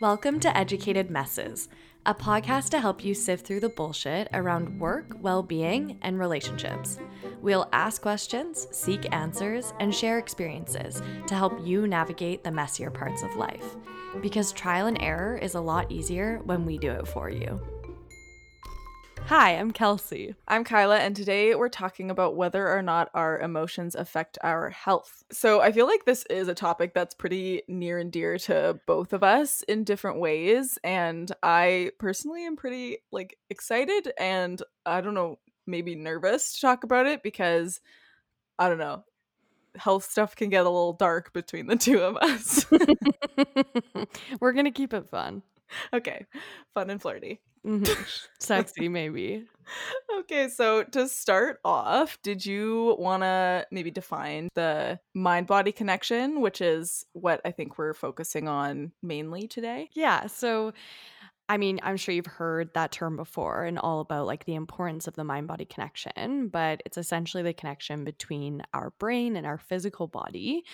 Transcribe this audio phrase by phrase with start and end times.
[0.00, 1.68] Welcome to Educated Messes,
[2.06, 7.00] a podcast to help you sift through the bullshit around work, well being, and relationships.
[7.42, 13.24] We'll ask questions, seek answers, and share experiences to help you navigate the messier parts
[13.24, 13.74] of life.
[14.22, 17.60] Because trial and error is a lot easier when we do it for you.
[19.28, 20.34] Hi, I'm Kelsey.
[20.48, 25.22] I'm Kyla, and today we're talking about whether or not our emotions affect our health.
[25.30, 29.12] So, I feel like this is a topic that's pretty near and dear to both
[29.12, 30.78] of us in different ways.
[30.82, 36.82] And I personally am pretty like excited and I don't know, maybe nervous to talk
[36.82, 37.82] about it because
[38.58, 39.04] I don't know,
[39.76, 42.64] health stuff can get a little dark between the two of us.
[44.40, 45.42] We're going to keep it fun.
[45.92, 46.26] okay,
[46.74, 47.40] fun and flirty.
[47.68, 48.02] Mm-hmm.
[48.40, 49.46] Sexy, maybe.
[50.20, 56.40] Okay, so to start off, did you want to maybe define the mind body connection,
[56.40, 59.90] which is what I think we're focusing on mainly today?
[59.92, 60.26] Yeah.
[60.26, 60.72] So,
[61.50, 65.06] I mean, I'm sure you've heard that term before and all about like the importance
[65.06, 69.58] of the mind body connection, but it's essentially the connection between our brain and our
[69.58, 70.64] physical body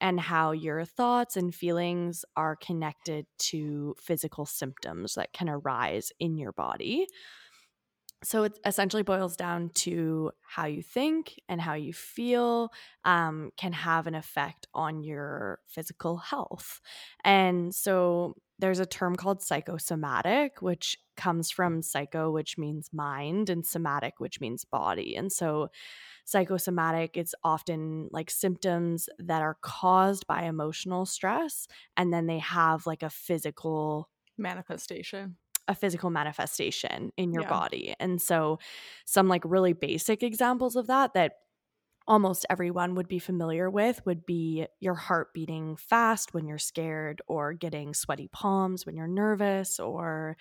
[0.00, 6.36] and how your thoughts and feelings are connected to physical symptoms that can arise in
[6.36, 7.06] your body.
[8.24, 12.70] So it essentially boils down to how you think and how you feel
[13.04, 16.80] um, can have an effect on your physical health.
[17.22, 23.64] And so there's a term called psychosomatic, which comes from psycho, which means mind, and
[23.64, 25.16] somatic, which means body.
[25.16, 25.70] And so
[26.28, 32.86] psychosomatic it's often like symptoms that are caused by emotional stress and then they have
[32.86, 35.36] like a physical manifestation
[35.68, 37.48] a physical manifestation in your yeah.
[37.48, 38.58] body and so
[39.06, 41.32] some like really basic examples of that that
[42.08, 47.22] almost everyone would be familiar with would be your heart beating fast when you're scared
[47.28, 50.36] or getting sweaty palms when you're nervous or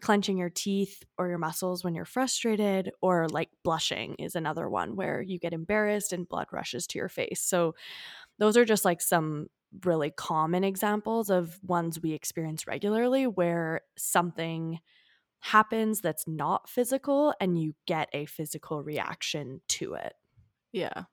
[0.00, 4.94] clenching your teeth or your muscles when you're frustrated, or like blushing is another one
[4.96, 7.40] where you get embarrassed and blood rushes to your face.
[7.40, 7.74] So,
[8.38, 9.48] those are just like some
[9.84, 14.80] really common examples of ones we experience regularly where something
[15.40, 20.14] happens that's not physical and you get a physical reaction to it.
[20.76, 21.04] Yeah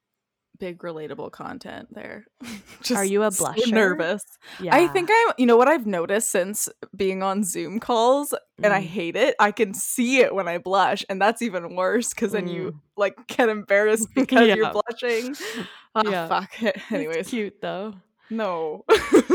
[0.59, 2.25] big relatable content there.
[2.95, 3.59] Are you a blusher?
[3.59, 4.23] So nervous.
[4.61, 4.75] Yeah.
[4.75, 8.63] I think I'm you know what I've noticed since being on Zoom calls mm.
[8.63, 8.85] and I mm.
[8.85, 9.35] hate it.
[9.39, 12.53] I can see it when I blush and that's even worse cuz then mm.
[12.53, 14.55] you like get embarrassed because yeah.
[14.55, 15.35] you're blushing.
[15.95, 16.27] Oh, yeah.
[16.27, 16.79] fuck it.
[16.91, 17.17] Anyways.
[17.17, 17.95] It's cute though.
[18.29, 18.85] No.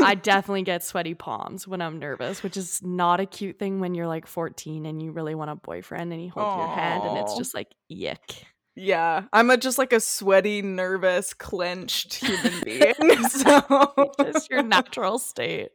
[0.03, 3.93] I definitely get sweaty palms when I'm nervous, which is not a cute thing when
[3.93, 6.57] you're like 14 and you really want a boyfriend and he holds Aww.
[6.57, 8.43] your hand and it's just like yuck.
[8.79, 12.93] Yeah, I'm a, just like a sweaty, nervous, clenched human being.
[13.29, 15.71] so just your natural state.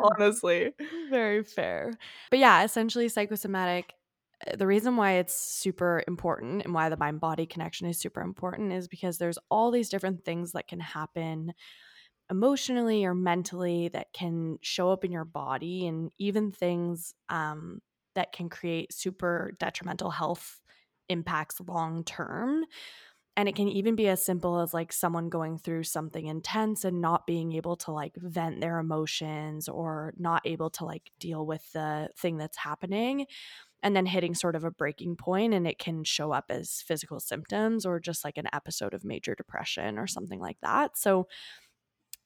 [0.00, 0.72] Honestly,
[1.10, 1.92] very fair.
[2.30, 3.92] But yeah, essentially psychosomatic
[4.46, 8.22] uh, the reason why it's super important and why the mind body connection is super
[8.22, 11.52] important is because there's all these different things that can happen
[12.30, 17.82] emotionally or mentally that can show up in your body and even things um,
[18.14, 20.62] that can create super detrimental health
[21.08, 22.64] impacts long term.
[23.36, 27.00] And it can even be as simple as like someone going through something intense and
[27.00, 31.72] not being able to like vent their emotions or not able to like deal with
[31.72, 33.26] the thing that's happening
[33.82, 37.18] and then hitting sort of a breaking point and it can show up as physical
[37.18, 40.96] symptoms or just like an episode of major depression or something like that.
[40.96, 41.26] So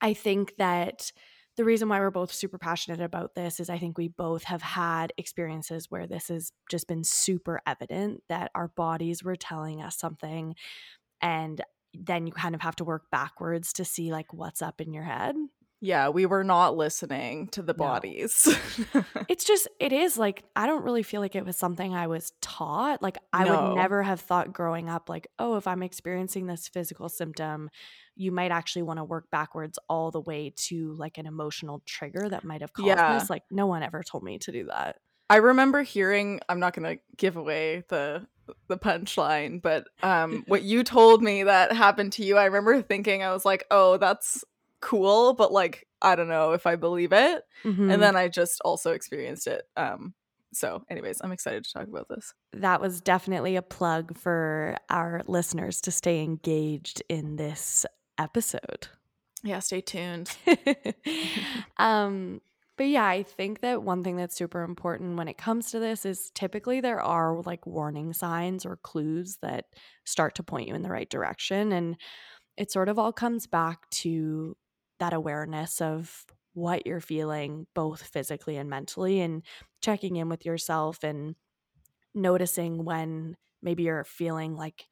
[0.00, 1.10] I think that
[1.58, 4.62] the reason why we're both super passionate about this is I think we both have
[4.62, 9.98] had experiences where this has just been super evident that our bodies were telling us
[9.98, 10.54] something
[11.20, 11.60] and
[11.92, 15.02] then you kind of have to work backwards to see like what's up in your
[15.02, 15.34] head.
[15.80, 17.78] Yeah, we were not listening to the no.
[17.78, 18.48] bodies.
[19.28, 22.32] it's just, it is like, I don't really feel like it was something I was
[22.40, 23.00] taught.
[23.00, 23.68] Like, I no.
[23.68, 27.70] would never have thought growing up, like, oh, if I'm experiencing this physical symptom,
[28.18, 32.28] you might actually want to work backwards all the way to like an emotional trigger
[32.28, 33.18] that might have caused yeah.
[33.18, 33.30] this.
[33.30, 34.96] Like no one ever told me to do that.
[35.30, 38.26] I remember hearing I'm not going to give away the
[38.66, 43.22] the punchline, but um what you told me that happened to you, I remember thinking
[43.22, 44.42] I was like, "Oh, that's
[44.80, 47.90] cool, but like I don't know if I believe it." Mm-hmm.
[47.90, 49.64] And then I just also experienced it.
[49.76, 50.14] Um
[50.50, 55.20] so anyways i'm excited to talk about this that was definitely a plug for our
[55.26, 57.84] listeners to stay engaged in this
[58.18, 58.88] episode.
[59.42, 60.36] Yeah, stay tuned.
[61.76, 62.40] um,
[62.76, 66.04] but yeah, I think that one thing that's super important when it comes to this
[66.04, 69.66] is typically there are like warning signs or clues that
[70.04, 71.72] start to point you in the right direction.
[71.72, 71.96] And
[72.56, 74.56] it sort of all comes back to
[74.98, 79.42] that awareness of what you're feeling both physically and mentally and
[79.80, 81.36] checking in with yourself and
[82.14, 84.86] noticing when maybe you're feeling like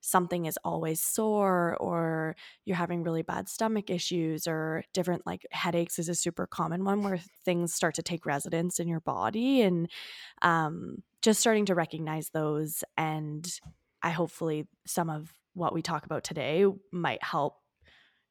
[0.00, 5.98] something is always sore or you're having really bad stomach issues or different like headaches
[5.98, 9.90] is a super common one where things start to take residence in your body and
[10.42, 13.60] um, just starting to recognize those and
[14.02, 17.59] i hopefully some of what we talk about today might help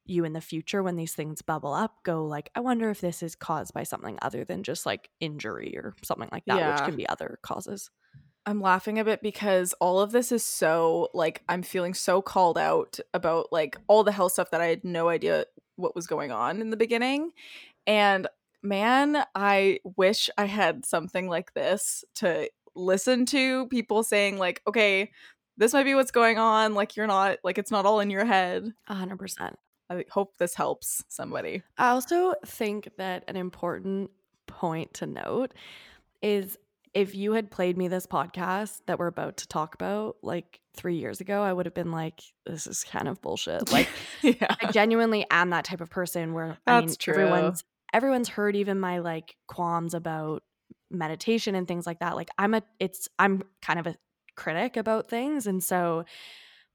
[0.10, 3.22] you in the future when these things bubble up go like i wonder if this
[3.22, 6.72] is caused by something other than just like injury or something like that yeah.
[6.72, 7.90] which can be other causes
[8.46, 12.58] I'm laughing a bit because all of this is so like I'm feeling so called
[12.58, 15.46] out about like all the health stuff that I had no idea
[15.76, 17.32] what was going on in the beginning.
[17.86, 18.28] And
[18.64, 25.12] man, I wish I had something like this to listen to people saying like, okay,
[25.58, 28.26] this might be what's going on, like you're not like it's not all in your
[28.26, 28.74] head.
[28.90, 29.56] 100%.
[29.89, 31.63] I hope this helps somebody.
[31.77, 34.12] I also think that an important
[34.47, 35.53] point to note
[36.21, 36.57] is
[36.94, 40.95] if you had played me this podcast that we're about to talk about like three
[40.95, 43.71] years ago, I would have been like, this is kind of bullshit.
[43.71, 43.88] Like,
[44.21, 44.56] yeah.
[44.62, 47.13] I genuinely am that type of person where That's I mean, true.
[47.13, 47.63] everyone's
[47.94, 50.44] everyone's heard even my like qualms about
[50.89, 52.15] meditation and things like that.
[52.15, 53.95] Like, I'm a it's I'm kind of a
[54.36, 56.06] critic about things, and so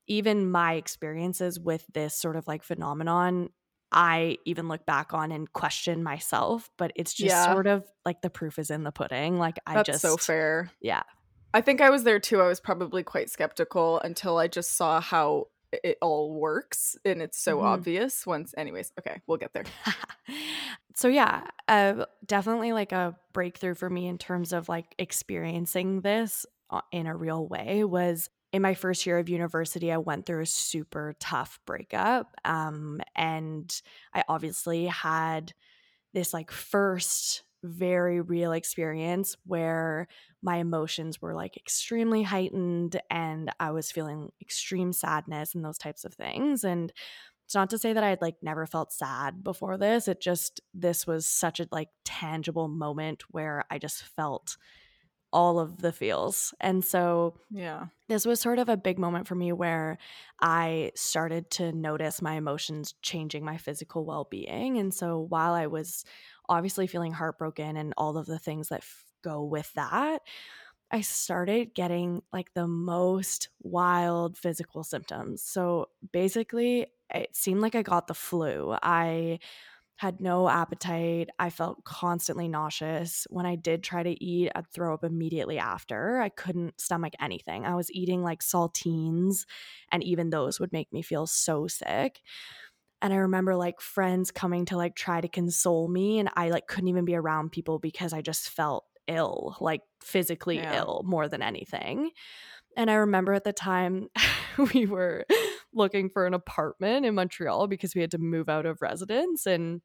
[0.07, 3.51] even my experiences with this sort of like phenomenon
[3.97, 7.53] I even look back on and question myself, but it's just yeah.
[7.53, 9.39] sort of like the proof is in the pudding.
[9.39, 10.73] Like I That's just so fair.
[10.81, 11.05] Yeah.
[11.55, 12.41] I think I was there too.
[12.41, 15.47] I was probably quite skeptical until I just saw how
[15.83, 17.67] it all works and it's so mm-hmm.
[17.67, 19.65] obvious once anyways okay we'll get there
[20.95, 26.47] so yeah uh, definitely like a breakthrough for me in terms of like experiencing this
[26.71, 30.43] uh, in a real way was in my first year of university, I went through
[30.43, 32.37] a super tough breakup.
[32.45, 33.69] Um, and
[34.15, 35.53] I obviously had
[36.13, 40.07] this like first very real experience where
[40.41, 46.05] my emotions were like extremely heightened and I was feeling extreme sadness and those types
[46.05, 46.63] of things.
[46.63, 46.93] And
[47.47, 50.07] it's not to say that I had like never felt sad before this.
[50.07, 54.57] It just, this was such a like tangible moment where I just felt
[55.35, 56.55] all of the feels.
[56.61, 59.99] And so, yeah, this was sort of a big moment for me where
[60.41, 64.79] I started to notice my emotions changing my physical well being.
[64.79, 66.05] And so, while I was
[66.49, 70.23] obviously feeling heartbroken and all of the things that f- go with that,
[70.91, 75.43] I started getting like the most wild physical symptoms.
[75.43, 78.77] So basically, it seemed like I got the flu.
[78.83, 79.41] I
[79.97, 81.31] had no appetite.
[81.39, 83.27] I felt constantly nauseous.
[83.31, 86.21] When I did try to eat, I'd throw up immediately after.
[86.21, 87.65] I couldn't stomach anything.
[87.65, 89.47] I was eating like saltines,
[89.93, 92.21] and even those would make me feel so sick.
[93.01, 96.67] And I remember like friends coming to like try to console me, and I like
[96.67, 100.79] couldn't even be around people because I just felt ill, like physically yeah.
[100.79, 102.11] ill more than anything.
[102.77, 104.09] And I remember at the time
[104.75, 105.25] we were
[105.75, 109.81] looking for an apartment in Montreal because we had to move out of residence and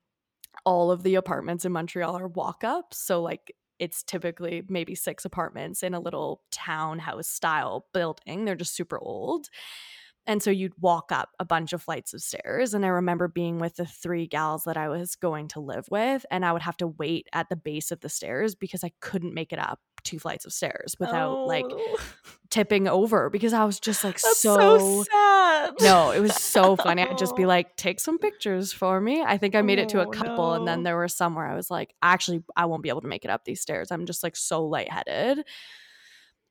[0.66, 2.98] all of the apartments in Montreal are walk ups.
[2.98, 8.46] So like it's typically maybe six apartments in a little townhouse style building.
[8.46, 9.48] They're just super old.
[10.30, 12.76] And so you'd walk up a bunch of flights of stairs.
[12.76, 16.24] And I remember being with the three gals that I was going to live with,
[16.30, 19.34] and I would have to wait at the base of the stairs because I couldn't
[19.34, 21.46] make it up two flights of stairs without oh.
[21.46, 21.66] like
[22.52, 25.74] tipping over because I was just like so, so, sad.
[25.82, 27.02] No, it was so funny.
[27.02, 29.24] I'd just be like, take some pictures for me.
[29.24, 30.54] I think I made it to a oh, couple, no.
[30.54, 33.08] and then there were some where I was like, actually, I won't be able to
[33.08, 33.90] make it up these stairs.
[33.90, 35.44] I'm just like so lightheaded.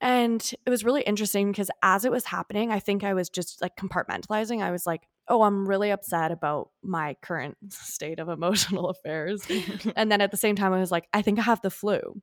[0.00, 3.60] And it was really interesting because as it was happening, I think I was just
[3.60, 4.62] like compartmentalizing.
[4.62, 9.46] I was like, oh, I'm really upset about my current state of emotional affairs.
[9.96, 12.20] and then at the same time, I was like, I think I have the flu.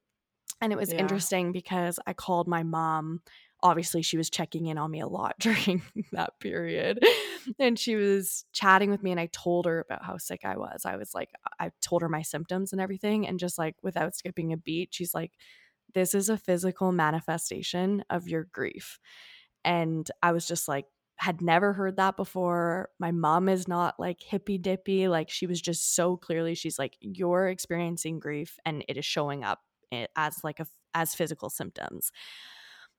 [0.61, 0.99] And it was yeah.
[0.99, 3.21] interesting because I called my mom.
[3.61, 5.81] Obviously, she was checking in on me a lot during
[6.13, 7.03] that period.
[7.59, 10.83] And she was chatting with me, and I told her about how sick I was.
[10.85, 11.29] I was like,
[11.59, 13.27] I told her my symptoms and everything.
[13.27, 15.31] And just like without skipping a beat, she's like,
[15.95, 18.99] This is a physical manifestation of your grief.
[19.63, 20.85] And I was just like,
[21.17, 22.89] had never heard that before.
[22.99, 25.07] My mom is not like hippy dippy.
[25.07, 29.43] Like she was just so clearly, she's like, You're experiencing grief and it is showing
[29.43, 29.59] up
[29.91, 32.11] eh, as like a as physical symptoms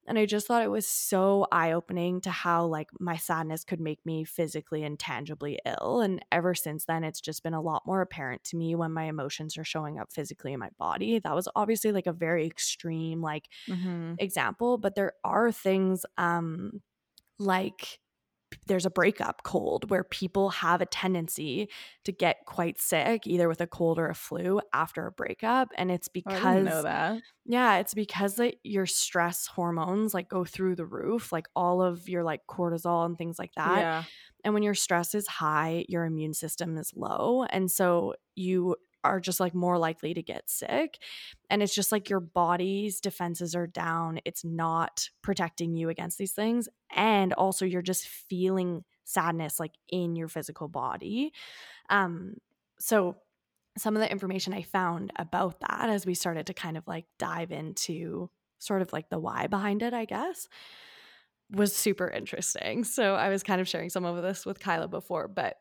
[0.06, 4.04] and i just thought it was so eye-opening to how like my sadness could make
[4.04, 8.00] me physically and tangibly ill and ever since then it's just been a lot more
[8.00, 11.48] apparent to me when my emotions are showing up physically in my body that was
[11.56, 14.14] obviously like a very extreme like mm-hmm.
[14.18, 16.80] example but there are things um
[17.38, 17.98] like
[18.66, 21.68] there's a breakup cold where people have a tendency
[22.04, 25.90] to get quite sick either with a cold or a flu after a breakup and
[25.90, 27.20] it's because oh, know that.
[27.44, 32.08] Yeah, it's because that your stress hormones like go through the roof, like all of
[32.08, 33.78] your like cortisol and things like that.
[33.78, 34.02] Yeah.
[34.44, 37.44] And when your stress is high, your immune system is low.
[37.50, 38.76] And so you
[39.06, 40.98] are just like more likely to get sick.
[41.50, 44.20] And it's just like your body's defenses are down.
[44.24, 46.68] It's not protecting you against these things.
[46.94, 51.32] And also, you're just feeling sadness like in your physical body.
[51.90, 52.34] Um,
[52.78, 53.16] so,
[53.78, 57.04] some of the information I found about that as we started to kind of like
[57.18, 60.48] dive into sort of like the why behind it, I guess,
[61.50, 62.84] was super interesting.
[62.84, 65.56] So I was kind of sharing some of this with Kyla before, but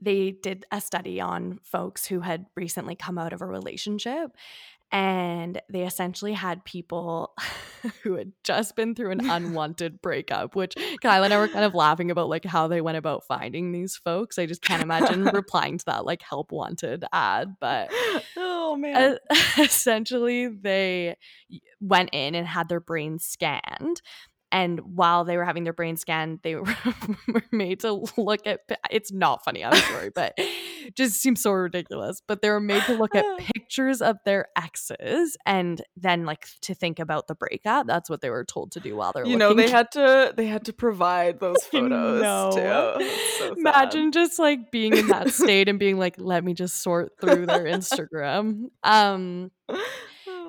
[0.00, 4.32] they did a study on folks who had recently come out of a relationship
[4.92, 7.32] and they essentially had people
[8.02, 11.74] who had just been through an unwanted breakup which Kyla and i were kind of
[11.74, 14.38] laughing about like how they went about finding these folks.
[14.38, 17.90] I just can't imagine replying to that like help wanted ad but
[18.36, 19.18] oh man.
[19.58, 21.16] essentially they
[21.80, 24.02] went in and had their brains scanned
[24.52, 26.66] and while they were having their brain scanned they were,
[27.52, 30.38] made to look at it's not funny i'm sorry but
[30.94, 35.36] just seems so ridiculous but they were made to look at pictures of their exes
[35.46, 38.96] and then like to think about the breakup that's what they were told to do
[38.96, 43.10] while they're you know they had to they had to provide those photos too.
[43.38, 47.12] so imagine just like being in that state and being like let me just sort
[47.20, 48.66] through their instagram.
[48.82, 49.50] Um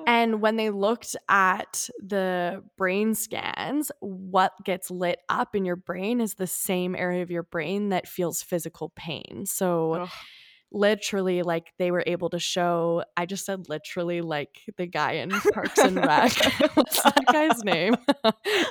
[0.06, 6.20] and when they looked at the brain scans, what gets lit up in your brain
[6.20, 9.44] is the same area of your brain that feels physical pain.
[9.46, 10.08] So, Ugh.
[10.70, 15.30] literally, like they were able to show, I just said literally, like the guy in
[15.52, 16.32] Parks and Rec.
[16.74, 17.96] What's that guy's name?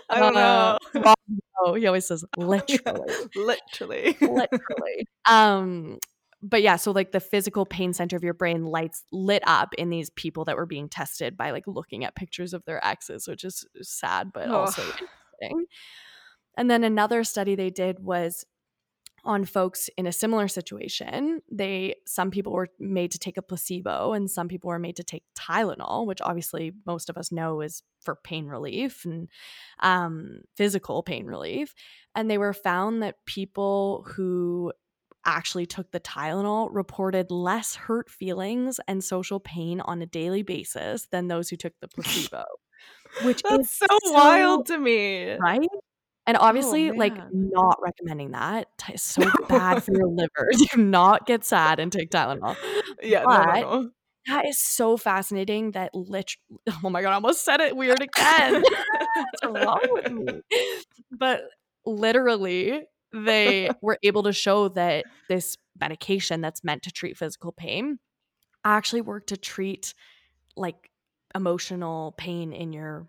[0.10, 1.14] I don't uh, know.
[1.64, 3.14] Oh, he always says literally.
[3.36, 4.18] literally.
[4.20, 5.08] literally.
[5.30, 6.00] Um,
[6.42, 9.90] but yeah, so like the physical pain center of your brain lights lit up in
[9.90, 13.44] these people that were being tested by like looking at pictures of their exes, which
[13.44, 14.56] is sad but oh.
[14.56, 15.66] also interesting.
[16.58, 18.46] And then another study they did was
[19.24, 21.42] on folks in a similar situation.
[21.52, 25.04] They some people were made to take a placebo and some people were made to
[25.04, 29.28] take Tylenol, which obviously most of us know is for pain relief and
[29.82, 31.74] um, physical pain relief.
[32.16, 34.74] And they were found that people who
[35.26, 41.08] actually took the Tylenol reported less hurt feelings and social pain on a daily basis
[41.12, 42.44] than those who took the placebo.
[43.24, 45.34] Which That's is so, so wild to me.
[45.34, 45.68] Right?
[46.28, 48.68] And oh, obviously, oh, like not recommending that.
[48.88, 50.50] It's so bad for your liver.
[50.74, 52.56] Do not get sad and take Tylenol.
[53.02, 53.90] Yeah, but no, no, no.
[54.28, 58.64] That is so fascinating that literally, oh my God, I almost said it weird again.
[59.42, 60.42] What's wrong with me?
[61.12, 61.42] But
[61.86, 62.84] literally,
[63.14, 68.00] they were able to show that this medication that's meant to treat physical pain
[68.64, 69.94] actually worked to treat
[70.56, 70.90] like
[71.34, 73.08] emotional pain in your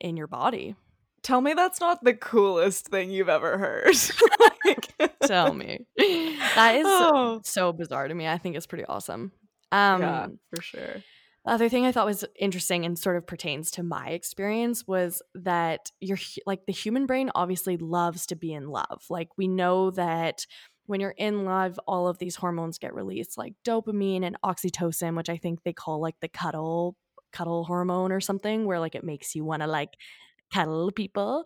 [0.00, 0.76] in your body.
[1.22, 3.94] Tell me that's not the coolest thing you've ever heard.
[4.64, 5.86] like, Tell me.
[5.96, 7.40] That is oh.
[7.44, 8.28] so bizarre to me.
[8.28, 9.32] I think it's pretty awesome.
[9.72, 10.96] Um yeah, for sure.
[11.44, 15.22] The other thing I thought was interesting and sort of pertains to my experience was
[15.34, 19.04] that you're like the human brain obviously loves to be in love.
[19.10, 20.46] Like we know that
[20.86, 25.28] when you're in love, all of these hormones get released, like dopamine and oxytocin, which
[25.28, 26.96] I think they call like the cuddle
[27.32, 29.90] cuddle hormone or something, where like it makes you want to like
[30.52, 31.44] cuddle people.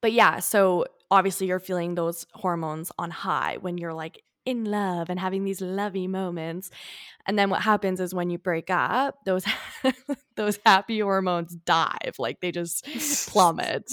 [0.00, 5.10] But yeah, so obviously you're feeling those hormones on high when you're like in love
[5.10, 6.70] and having these lovey moments.
[7.26, 9.44] And then what happens is when you break up, those
[10.36, 12.86] those happy hormones dive, like they just
[13.28, 13.90] plummet.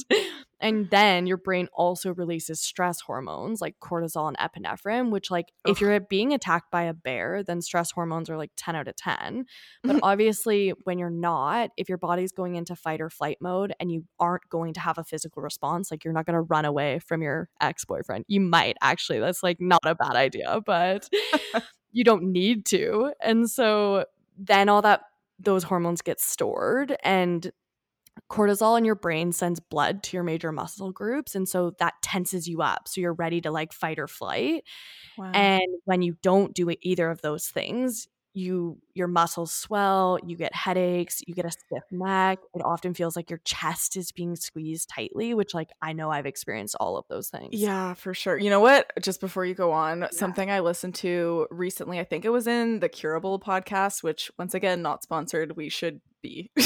[0.60, 5.72] And then your brain also releases stress hormones like cortisol and epinephrine which like Ugh.
[5.72, 8.96] if you're being attacked by a bear then stress hormones are like 10 out of
[8.96, 9.46] 10
[9.84, 13.92] but obviously when you're not if your body's going into fight or flight mode and
[13.92, 17.00] you aren't going to have a physical response like you're not going to run away
[17.00, 18.26] from your ex-boyfriend.
[18.28, 19.20] You might actually.
[19.20, 21.10] That's like not a bad idea but
[21.92, 23.14] you don't need to.
[23.22, 24.06] And so
[24.38, 25.02] then all that
[25.40, 27.52] those hormones get stored and
[28.30, 32.48] cortisol in your brain sends blood to your major muscle groups and so that tenses
[32.48, 34.64] you up so you're ready to like fight or flight
[35.18, 35.32] wow.
[35.34, 40.54] and when you don't do either of those things you your muscles swell, you get
[40.54, 42.40] headaches, you get a stiff neck.
[42.54, 46.26] It often feels like your chest is being squeezed tightly, which like I know I've
[46.26, 47.50] experienced all of those things.
[47.54, 48.38] Yeah, for sure.
[48.38, 48.92] You know what?
[49.02, 50.08] Just before you go on, yeah.
[50.12, 54.54] something I listened to recently, I think it was in the Curable podcast, which once
[54.54, 55.56] again not sponsored.
[55.56, 56.52] We should be.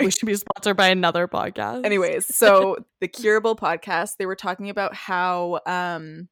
[0.00, 1.84] we should be sponsored by another podcast.
[1.84, 6.28] Anyways, so the Curable podcast, they were talking about how um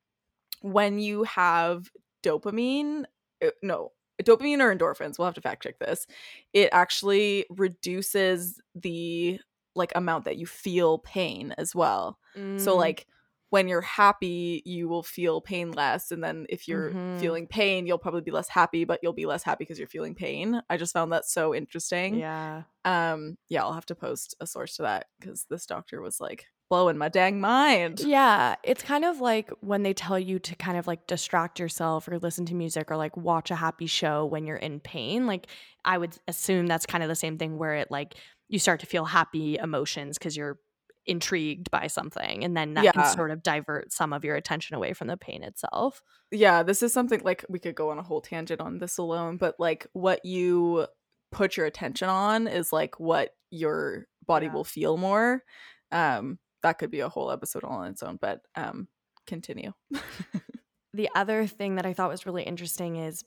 [0.63, 1.91] when you have
[2.25, 3.05] dopamine,
[3.45, 3.93] uh, no,
[4.23, 6.07] dopamine or endorphins, we'll have to fact check this.
[6.53, 9.41] It actually reduces the
[9.75, 12.19] like amount that you feel pain as well.
[12.37, 12.61] Mm.
[12.61, 13.07] So like
[13.51, 16.11] when you're happy, you will feel pain less.
[16.11, 17.19] And then if you're mm-hmm.
[17.19, 20.15] feeling pain, you'll probably be less happy, but you'll be less happy because you're feeling
[20.15, 20.61] pain.
[20.69, 22.17] I just found that so interesting.
[22.17, 22.63] Yeah.
[22.85, 26.47] Um, yeah, I'll have to post a source to that because this doctor was like
[26.69, 28.01] blowing my dang mind.
[28.01, 28.57] Yeah.
[28.65, 32.19] It's kind of like when they tell you to kind of like distract yourself or
[32.19, 35.27] listen to music or like watch a happy show when you're in pain.
[35.27, 35.47] Like
[35.85, 38.15] I would assume that's kind of the same thing where it like
[38.49, 40.59] you start to feel happy emotions because you're
[41.07, 42.91] intrigued by something and then that yeah.
[42.91, 46.03] can sort of divert some of your attention away from the pain itself.
[46.33, 49.37] Yeah, this is something like we could go on a whole tangent on this alone,
[49.37, 50.87] but like what you
[51.31, 54.53] put your attention on is like what your body yeah.
[54.53, 55.45] will feel more.
[55.93, 58.89] Um that could be a whole episode all on its own, but um
[59.27, 59.73] continue.
[60.93, 63.25] the other thing that I thought was really interesting is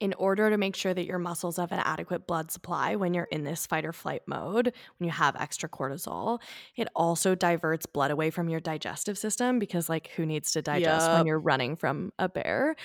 [0.00, 3.24] in order to make sure that your muscles have an adequate blood supply when you're
[3.24, 6.40] in this fight or flight mode, when you have extra cortisol,
[6.76, 11.06] it also diverts blood away from your digestive system because, like, who needs to digest
[11.06, 11.18] yep.
[11.18, 12.76] when you're running from a bear?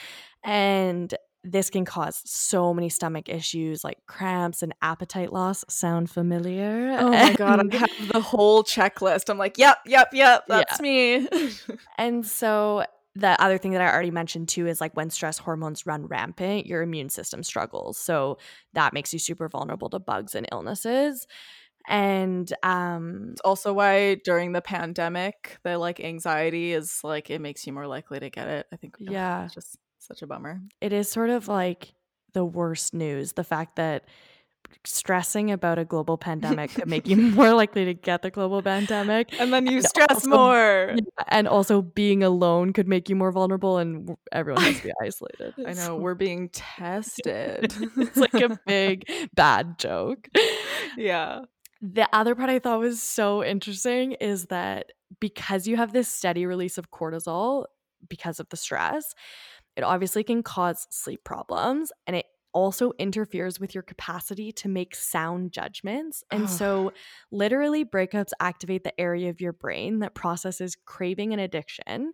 [0.43, 5.65] And this can cause so many stomach issues like cramps and appetite loss.
[5.67, 6.95] Sound familiar?
[6.97, 9.29] Oh my god, I have the whole checklist.
[9.29, 10.83] I'm like, yep, yep, yep, that's yeah.
[10.83, 11.27] me.
[11.97, 12.85] and so
[13.15, 16.65] the other thing that I already mentioned too is like when stress hormones run rampant,
[16.65, 17.97] your immune system struggles.
[17.97, 18.38] So
[18.73, 21.27] that makes you super vulnerable to bugs and illnesses.
[21.88, 27.67] And um it's also why during the pandemic, the like anxiety is like it makes
[27.67, 28.67] you more likely to get it.
[28.71, 30.62] I think yeah, just such a bummer.
[30.81, 31.93] It is sort of like
[32.33, 34.05] the worst news, the fact that
[34.86, 39.29] stressing about a global pandemic could make you more likely to get the global pandemic.
[39.39, 40.95] And then you and stress also, more.
[41.27, 45.53] And also being alone could make you more vulnerable and everyone has to be isolated.
[45.65, 47.74] I know, we're being tested.
[47.98, 50.27] it's like a big bad joke.
[50.98, 51.41] Yeah.
[51.81, 56.45] The other part I thought was so interesting is that because you have this steady
[56.45, 57.65] release of cortisol
[58.10, 59.13] because of the stress,
[59.75, 64.95] it obviously can cause sleep problems and it also interferes with your capacity to make
[64.95, 66.23] sound judgments.
[66.31, 66.47] And oh.
[66.47, 66.93] so,
[67.31, 72.13] literally, breakups activate the area of your brain that processes craving and addiction.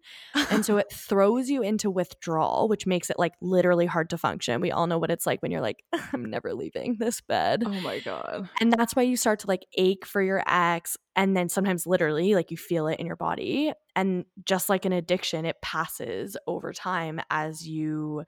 [0.50, 4.62] and so, it throws you into withdrawal, which makes it like literally hard to function.
[4.62, 7.64] We all know what it's like when you're like, I'm never leaving this bed.
[7.66, 8.50] Oh my God.
[8.60, 10.98] And that's why you start to like ache for your ex.
[11.16, 13.74] And then sometimes, literally, like you feel it in your body.
[14.00, 18.24] And just like an addiction, it passes over time as you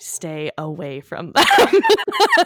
[0.00, 1.44] stay away from them.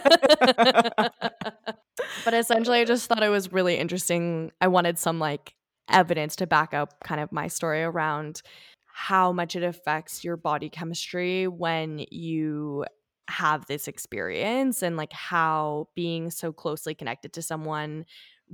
[2.23, 4.51] but essentially, I just thought it was really interesting.
[4.61, 5.55] I wanted some like
[5.89, 8.43] evidence to back up kind of my story around
[8.85, 12.85] how much it affects your body chemistry when you
[13.27, 18.05] have this experience and like how being so closely connected to someone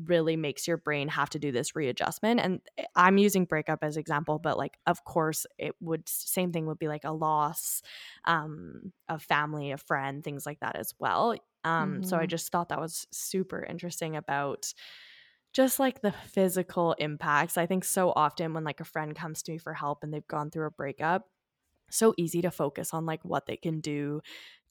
[0.06, 3.98] really makes your brain have to do this readjustment and eh, i'm using breakup as
[3.98, 7.82] example but like of course it would same thing would be like a loss
[8.26, 11.32] um of family a friend things like that as well
[11.64, 12.04] um mm-hmm.
[12.04, 12.28] so i mm-hmm.
[12.28, 14.74] just thought that was super interesting about
[15.54, 19.54] just like the physical impacts i think so often when like a friend comes to
[19.54, 21.26] me for help and they've gone through a breakup
[21.90, 24.22] so easy to focus on like what they can do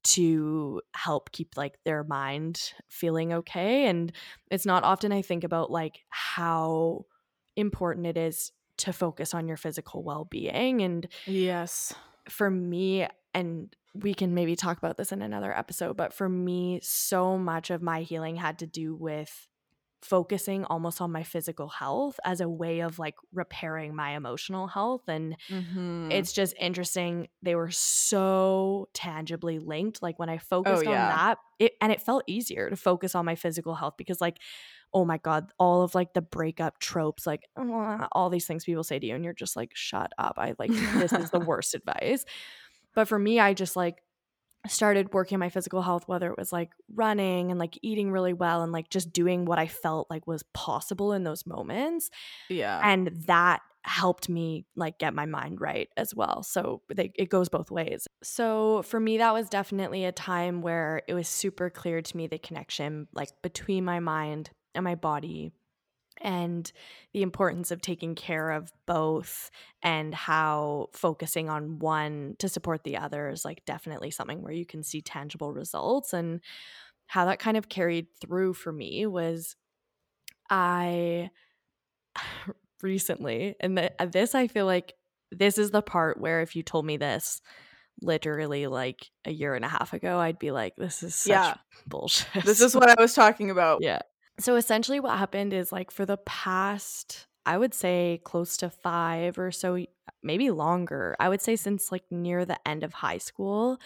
[0.06, 4.12] to help keep like their mind feeling okay and
[4.52, 7.04] it's not often i think about like how
[7.56, 11.92] important it is to focus on your physical well-being and yes.
[12.28, 16.78] for me and we can maybe talk about this in another episode but for me
[16.82, 19.48] so much of my healing had to do with
[20.06, 25.02] focusing almost on my physical health as a way of like repairing my emotional health
[25.08, 26.12] and mm-hmm.
[26.12, 31.10] it's just interesting they were so tangibly linked like when i oh, focused oh, yeah.
[31.10, 34.38] on that it and it felt easier to focus on my physical health because like
[34.94, 37.42] oh my god all of like the breakup tropes like
[38.12, 40.70] all these things people say to you and you're just like shut up i like
[40.70, 42.24] this is the worst advice
[42.94, 44.02] but for me i just like
[44.68, 48.32] started working on my physical health whether it was like running and like eating really
[48.32, 52.10] well and like just doing what i felt like was possible in those moments
[52.48, 52.80] yeah.
[52.82, 56.42] and that helped me like get my mind right as well.
[56.42, 58.06] So they, it goes both ways.
[58.22, 62.26] So for me that was definitely a time where it was super clear to me
[62.26, 65.52] the connection like between my mind and my body
[66.20, 66.70] and
[67.12, 69.50] the importance of taking care of both
[69.82, 74.66] and how focusing on one to support the other is like definitely something where you
[74.66, 76.40] can see tangible results and
[77.06, 79.56] how that kind of carried through for me was
[80.50, 81.30] I
[82.82, 84.94] recently, and the, uh, this I feel like
[85.32, 87.40] this is the part where if you told me this
[88.02, 91.54] literally like a year and a half ago, I'd be like, this is such Yeah.
[91.86, 92.44] bullshit.
[92.44, 93.82] This is what I was talking about.
[93.82, 94.00] yeah.
[94.38, 99.38] So essentially, what happened is like for the past, I would say close to five
[99.38, 99.84] or so,
[100.22, 103.78] maybe longer, I would say since like near the end of high school,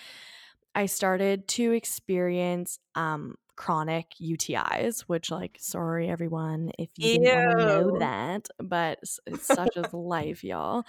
[0.75, 7.59] I started to experience um chronic UTIs, which like sorry everyone if you didn't want
[7.59, 10.85] to know that, but it's such as life, y'all.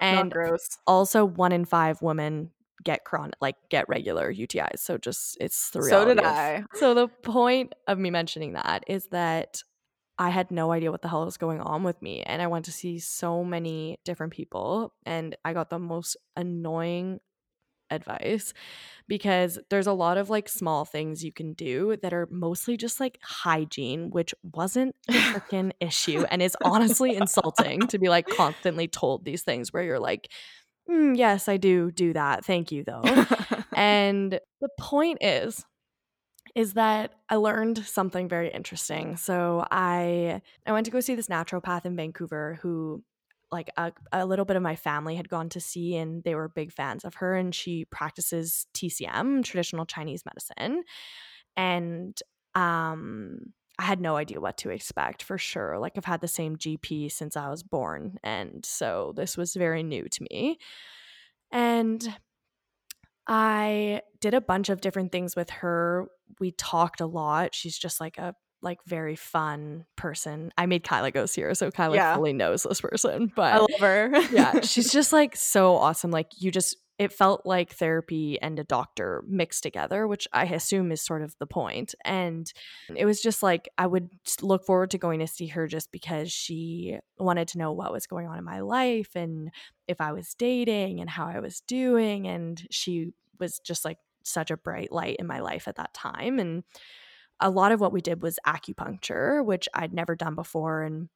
[0.00, 0.78] And gross.
[0.86, 2.50] also one in five women
[2.84, 4.78] get chronic like get regular UTIs.
[4.78, 6.64] So just it's the So did of- I.
[6.74, 9.62] So the point of me mentioning that is that
[10.18, 12.22] I had no idea what the hell was going on with me.
[12.22, 17.20] And I went to see so many different people and I got the most annoying
[17.90, 18.52] advice
[19.06, 23.00] because there's a lot of like small things you can do that are mostly just
[23.00, 28.88] like hygiene, which wasn't the freaking issue and is honestly insulting to be like constantly
[28.88, 30.30] told these things where you're like,
[30.90, 32.44] "Mm, yes, I do do that.
[32.44, 33.02] Thank you though.
[33.74, 35.64] and the point is,
[36.54, 39.16] is that I learned something very interesting.
[39.16, 43.02] So I I went to go see this naturopath in Vancouver who
[43.50, 46.48] like a, a little bit of my family had gone to see and they were
[46.48, 50.82] big fans of her and she practices TCM, traditional Chinese medicine.
[51.56, 52.18] And
[52.54, 55.78] um I had no idea what to expect for sure.
[55.78, 59.82] Like I've had the same GP since I was born and so this was very
[59.82, 60.58] new to me.
[61.52, 62.06] And
[63.26, 66.06] I did a bunch of different things with her.
[66.40, 67.54] We talked a lot.
[67.54, 70.50] She's just like a like very fun person.
[70.58, 72.14] I made Kyla go see her, so Kyla Yeah.
[72.16, 73.30] fully knows this person.
[73.36, 74.20] But I love her.
[74.32, 76.10] yeah, she's just like so awesome.
[76.10, 80.90] Like you just it felt like therapy and a doctor mixed together, which I assume
[80.90, 81.94] is sort of the point.
[82.04, 82.52] And
[82.94, 84.10] it was just like I would
[84.42, 88.08] look forward to going to see her just because she wanted to know what was
[88.08, 89.50] going on in my life and
[89.86, 92.26] if I was dating and how I was doing.
[92.26, 96.40] And she was just like such a bright light in my life at that time.
[96.40, 96.64] And
[97.38, 100.82] a lot of what we did was acupuncture, which I'd never done before.
[100.82, 101.08] And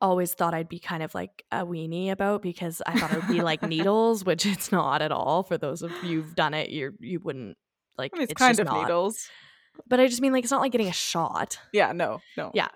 [0.00, 3.28] always thought I'd be kind of like a weenie about because I thought it would
[3.28, 5.42] be like needles, which it's not at all.
[5.42, 7.56] For those of you who've done it, you you wouldn't
[7.98, 8.82] like I mean, it's, it's kind of not.
[8.82, 9.28] needles.
[9.86, 11.58] But I just mean like it's not like getting a shot.
[11.72, 12.50] Yeah, no, no.
[12.54, 12.68] Yeah.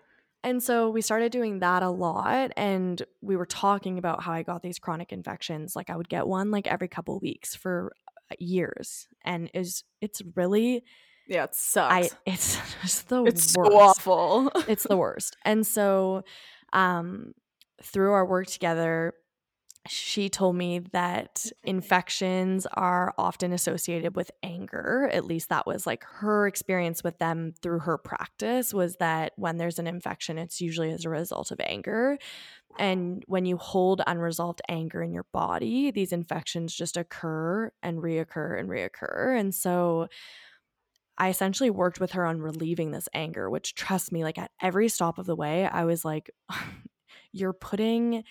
[0.42, 4.42] And so we started doing that a lot and we were talking about how I
[4.42, 5.74] got these chronic infections.
[5.74, 7.92] Like I would get one like every couple weeks for
[8.30, 9.08] uh, years.
[9.24, 10.84] And is it's really
[11.26, 11.94] Yeah, it sucks.
[11.94, 14.50] I it's just the it's worst so awful.
[14.68, 15.36] it's the worst.
[15.46, 16.24] And so
[16.74, 17.32] um
[17.82, 19.14] through our work together
[19.87, 25.10] she told me that infections are often associated with anger.
[25.12, 29.58] At least that was like her experience with them through her practice was that when
[29.58, 32.18] there's an infection it's usually as a result of anger.
[32.78, 38.58] And when you hold unresolved anger in your body, these infections just occur and reoccur
[38.58, 39.38] and reoccur.
[39.38, 40.08] And so
[41.16, 44.88] I essentially worked with her on relieving this anger, which trust me, like at every
[44.88, 46.31] stop of the way, I was like,
[47.33, 48.24] you're putting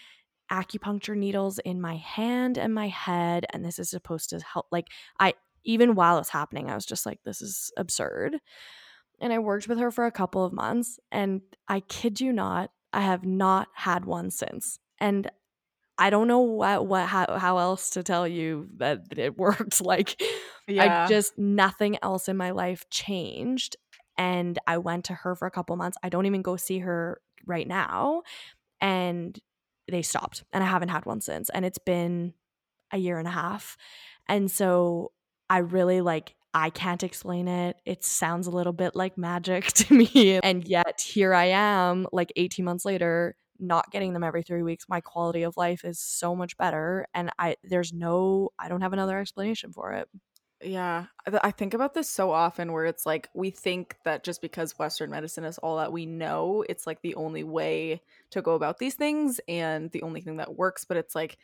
[0.52, 4.68] acupuncture needles in my hand and my head, and this is supposed to help.
[4.72, 4.88] Like,
[5.20, 8.38] I, even while it's happening, I was just like, this is absurd.
[9.22, 12.72] And I worked with her for a couple of months, and I kid you not,
[12.92, 14.80] I have not had one since.
[15.00, 15.30] And
[15.98, 19.82] I don't know what, what, how, how else to tell you that it worked.
[19.86, 20.22] Like,
[20.68, 21.04] yeah.
[21.04, 23.76] I just nothing else in my life changed.
[24.18, 25.98] And I went to her for a couple months.
[26.04, 28.22] I don't even go see her right now.
[28.80, 29.38] And
[29.90, 30.44] they stopped.
[30.54, 31.50] And I haven't had one since.
[31.50, 32.34] And it's been
[32.92, 33.76] a year and a half.
[34.30, 35.12] And so
[35.50, 37.78] I really like I can't explain it.
[37.84, 40.40] It sounds a little bit like magic to me.
[40.44, 44.86] And yet here I am, like 18 months later, not getting them every three weeks.
[44.88, 47.08] My quality of life is so much better.
[47.14, 50.08] And I there's no I don't have another explanation for it.
[50.64, 54.78] Yeah, I think about this so often where it's like we think that just because
[54.80, 58.80] Western medicine is all that we know, it's like the only way to go about
[58.80, 60.86] these things and the only thing that works.
[60.86, 61.38] But it's like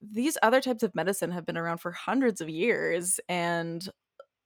[0.00, 3.88] these other types of medicine have been around for hundreds of years and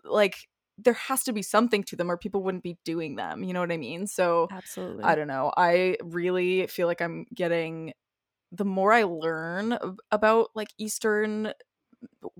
[0.04, 3.42] like there has to be something to them or people wouldn't be doing them.
[3.44, 4.06] You know what I mean?
[4.06, 5.04] So Absolutely.
[5.04, 5.52] I don't know.
[5.56, 7.92] I really feel like I'm getting
[8.50, 9.78] the more I learn
[10.10, 11.52] about like Eastern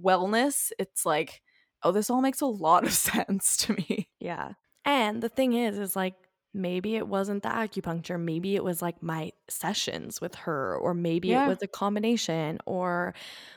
[0.01, 1.41] wellness, it's like,
[1.85, 4.09] oh, this all makes a lot of sense to me.
[4.21, 4.53] Yeah.
[4.85, 6.14] And the thing is, is like
[6.55, 8.21] maybe it wasn't the acupuncture.
[8.21, 11.45] Maybe it was like my sessions with her, or maybe Yeah.
[11.45, 13.14] it was a combination, or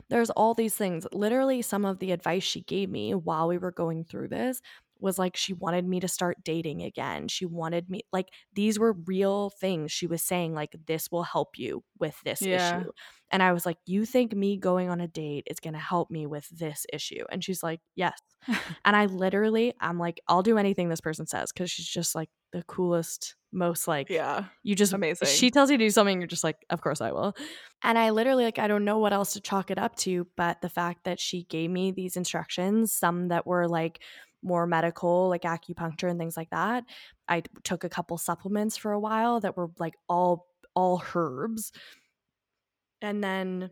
[0.10, 1.08] there's all these things.
[1.12, 4.62] Literally, some of the advice she gave me while we were going through this
[5.00, 7.28] was like she wanted me to start dating again.
[7.28, 11.58] She wanted me like these were real things she was saying like this will help
[11.58, 12.84] you with this Yeah.
[12.84, 12.92] issue.
[13.32, 16.10] And I was like, "You think me going on a date is going to help
[16.12, 18.20] me with this issue?" And she's like, "Yes."
[18.86, 22.30] and I literally I'm like, "I'll do anything this person says cuz she's just like
[22.52, 24.46] the coolest, most like yeah.
[24.64, 25.28] you just Amazing.
[25.28, 27.36] She tells you to do something, you're just like, "Of course I will."
[27.84, 30.62] And I literally like I don't know what else to chalk it up to, but
[30.62, 34.02] the fact that she gave me these instructions, some that were like
[34.46, 36.86] more medical, like acupuncture and things like that.
[37.28, 41.72] I took a couple supplements for a while that were like all all herbs.
[43.02, 43.72] And then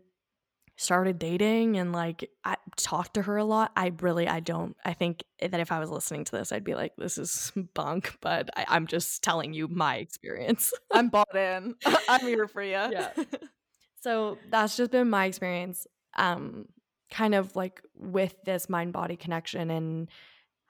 [0.75, 3.71] started dating and like I talked to her a lot.
[3.75, 6.75] I really I don't I think that if I was listening to this, I'd be
[6.75, 10.73] like, this is bunk, but I, I'm just telling you my experience.
[10.91, 11.75] I'm bought in.
[12.09, 12.71] I'm here for you.
[12.71, 13.11] Yeah.
[14.01, 15.85] so that's just been my experience.
[16.17, 16.65] Um
[17.11, 20.09] kind of like with this mind body connection and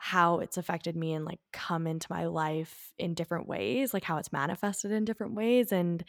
[0.04, 4.18] how it's affected me and like come into my life in different ways, like how
[4.18, 6.04] it's manifested in different ways and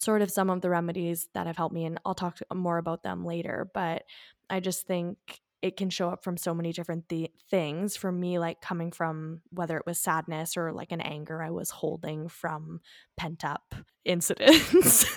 [0.00, 3.04] sort of some of the remedies that have helped me and I'll talk more about
[3.04, 4.02] them later, but
[4.50, 5.18] I just think
[5.62, 9.40] it can show up from so many different th- things for me like coming from
[9.50, 12.80] whether it was sadness or like an anger i was holding from
[13.16, 13.74] pent up
[14.04, 15.04] incidents.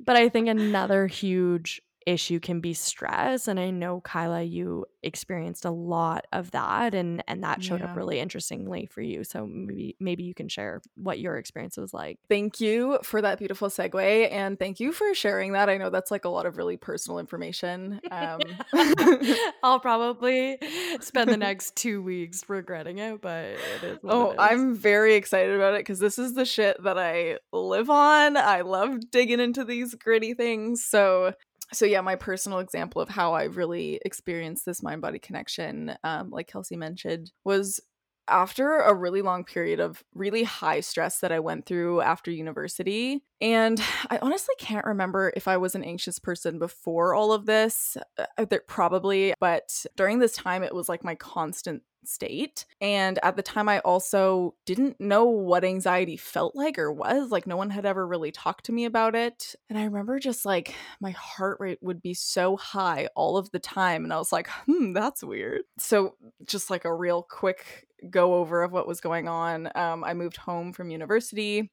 [0.00, 5.64] But i think another huge issue can be stress and i know kyla you experienced
[5.64, 7.86] a lot of that and and that showed Yeah.
[7.86, 11.92] up really interestingly for you so maybe maybe you can share what your experience was
[11.94, 14.30] like Thank you for that beautiful segue.
[14.32, 15.68] And thank you for sharing that.
[15.68, 18.00] I know that's like a lot of really personal information.
[18.10, 18.40] Um,
[19.62, 20.58] i'll probably
[21.00, 24.36] spend the next two weeks regretting it but it is oh, it.
[24.38, 28.36] I'm very excited about it because this is the shit that I live on.
[28.36, 30.84] I love digging into these gritty things.
[30.84, 31.32] So,
[31.72, 36.30] so yeah, my personal example of how I really experienced this mind body connection, um,
[36.30, 37.80] like Kelsey mentioned, was
[38.28, 43.22] after a really long period of really high stress that I went through after university.
[43.40, 47.96] And I honestly can't remember if I was an anxious person before all of this.
[48.18, 52.64] Uh, there, probably, but during this time, it was like my constant state.
[52.80, 57.30] And at the time, I also didn't know what anxiety felt like or was.
[57.30, 59.54] Like, no one had ever really talked to me about it.
[59.68, 63.58] And I remember just like my heart rate would be so high all of the
[63.58, 64.04] time.
[64.04, 65.62] And I was like, hmm, that's weird.
[65.78, 66.14] So,
[66.44, 69.70] just like a real quick go over of what was going on.
[69.74, 71.70] Um, I moved home from university.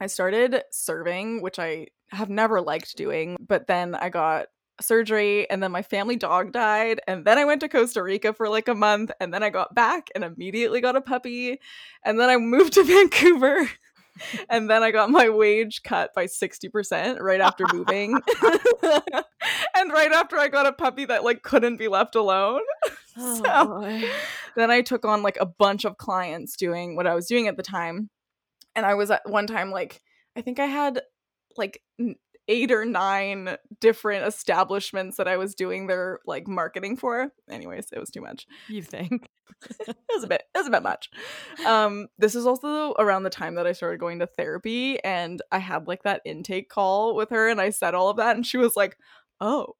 [0.00, 4.46] I started serving, which I have never liked doing, but then I got
[4.80, 8.48] surgery and then my family dog died and then I went to Costa Rica for
[8.48, 11.60] like a month and then I got back and immediately got a puppy
[12.04, 13.70] and then I moved to Vancouver
[14.48, 18.12] and then I got my wage cut by 60% right after moving.
[19.76, 22.60] and right after I got a puppy that like couldn't be left alone.
[23.16, 24.08] oh, so- boy.
[24.56, 27.56] then I took on like a bunch of clients doing what I was doing at
[27.56, 28.10] the time.
[28.76, 30.00] And I was at one time like,
[30.36, 31.00] I think I had
[31.56, 31.80] like
[32.48, 37.32] eight or nine different establishments that I was doing their like marketing for.
[37.50, 38.46] Anyways, it was too much.
[38.68, 39.28] you think
[39.88, 41.10] It was a bit, it was a bit much.
[41.66, 45.58] Um, this is also around the time that I started going to therapy and I
[45.58, 48.58] had like that intake call with her and I said all of that and she
[48.58, 48.96] was like,
[49.40, 49.74] oh,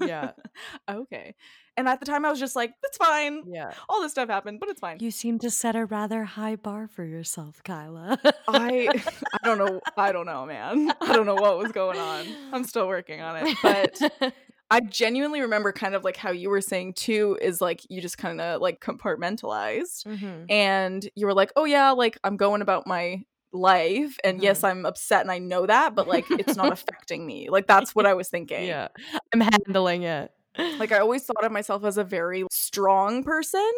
[0.00, 0.32] Yeah.
[0.90, 1.34] okay.
[1.78, 4.60] And at the time I was just like, it's fine yeah all this stuff happened,
[4.60, 4.98] but it's fine.
[5.00, 8.88] you seem to set a rather high bar for yourself kyla I
[9.42, 9.80] I don't know.
[9.96, 10.92] I don't know, man.
[11.00, 12.26] I don't know what was going on.
[12.52, 13.56] I'm still working on it.
[13.62, 14.32] But
[14.70, 18.18] I genuinely remember kind of like how you were saying too is like you just
[18.18, 20.46] kind of like compartmentalized Mhm.
[20.50, 24.84] and you were like, "Oh yeah, like I'm going about my life and yes, I'm
[24.84, 28.14] upset and I know that, but like it's not affecting me." Like that's what I
[28.14, 28.64] was thinking.
[28.66, 28.88] yeah
[29.32, 30.30] i'm handling it
[30.78, 33.70] Like I always thought of myself as a very strong person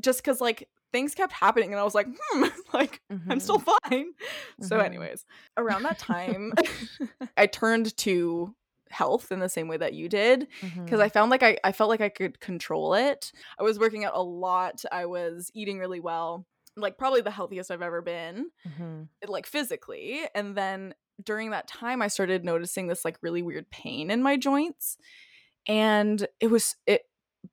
[0.00, 4.12] just cuz like things kept happening and I was like, "Hmm, like I'm still fine.
[4.60, 4.84] So, Mhm.
[4.86, 6.52] anyways, around that time,
[7.36, 8.54] I turned to
[8.90, 10.84] health in the same way that you did Mm-hmm.
[10.84, 13.32] because I found like I, I felt like I could control it.
[13.58, 17.70] I was working out a lot, I was eating really well, like probably the healthiest
[17.70, 19.08] I've ever been, Mhm.
[19.26, 20.22] like physically.
[20.34, 24.36] And then during that time, I started noticing this like really weird pain in my
[24.36, 24.96] joints.
[25.66, 27.02] And it was, it,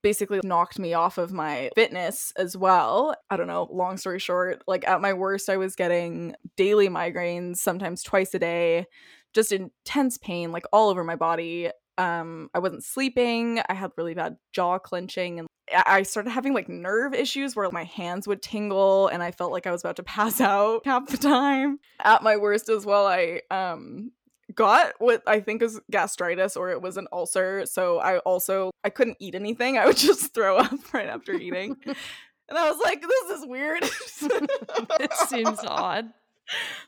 [0.01, 3.15] basically knocked me off of my fitness as well.
[3.29, 7.57] I don't know, long story short, like at my worst I was getting daily migraines,
[7.57, 8.85] sometimes twice a day,
[9.33, 11.69] just intense pain like all over my body.
[11.97, 16.69] Um I wasn't sleeping, I had really bad jaw clenching and I started having like
[16.69, 20.03] nerve issues where my hands would tingle and I felt like I was about to
[20.17, 21.79] pass out half the time.
[22.03, 24.11] At my worst as well, I um
[24.55, 27.65] got what I think is gastritis or it was an ulcer.
[27.65, 29.77] So I also I couldn't eat anything.
[29.77, 31.75] I would just throw up right after eating.
[31.85, 33.83] and I was like, this is weird.
[34.99, 36.11] it seems odd.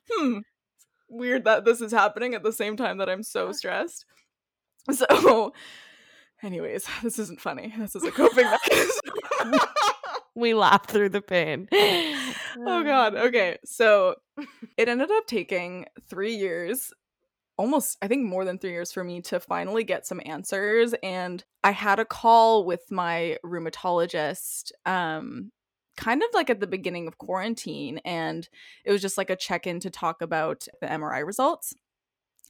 [0.09, 0.39] Hmm.
[1.09, 4.05] Weird that this is happening at the same time that I'm so stressed.
[4.91, 5.53] So
[6.43, 7.73] anyways, this isn't funny.
[7.77, 9.59] This is a coping mechanism.
[10.35, 11.67] we laugh through the pain.
[11.73, 13.15] oh god.
[13.27, 13.57] Okay.
[13.65, 14.15] So
[14.77, 16.93] it ended up taking 3 years
[17.57, 21.43] almost I think more than 3 years for me to finally get some answers and
[21.63, 25.51] I had a call with my rheumatologist um
[25.97, 28.47] kind of like at the beginning of quarantine and
[28.85, 31.73] it was just like a check-in to talk about the MRI results.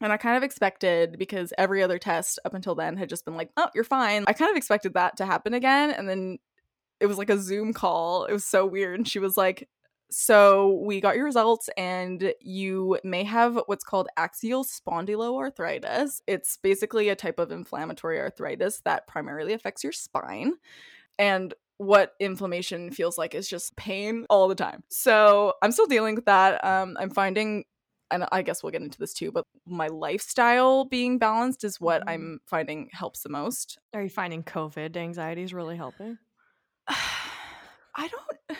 [0.01, 3.37] And I kind of expected because every other test up until then had just been
[3.37, 6.37] like, "Oh, you're fine." I kind of expected that to happen again and then
[6.99, 8.25] it was like a Zoom call.
[8.25, 8.99] It was so weird.
[8.99, 9.67] And she was like,
[10.09, 16.21] so we got your results, and you may have what's called axial spondyloarthritis.
[16.27, 20.53] It's basically a type of inflammatory arthritis that primarily affects your spine.
[21.19, 24.83] And what inflammation feels like is just pain all the time.
[24.89, 26.63] So I'm still dealing with that.
[26.65, 27.65] Um, I'm finding,
[28.09, 32.01] and I guess we'll get into this too, but my lifestyle being balanced is what
[32.03, 32.09] Mhm.
[32.09, 33.77] I'm finding helps the most.
[33.93, 36.17] Are you finding COVID anxiety is really helping?
[36.87, 38.59] I don't.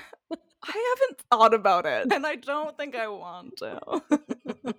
[0.64, 4.02] I haven't thought about it, and I don't think I want to.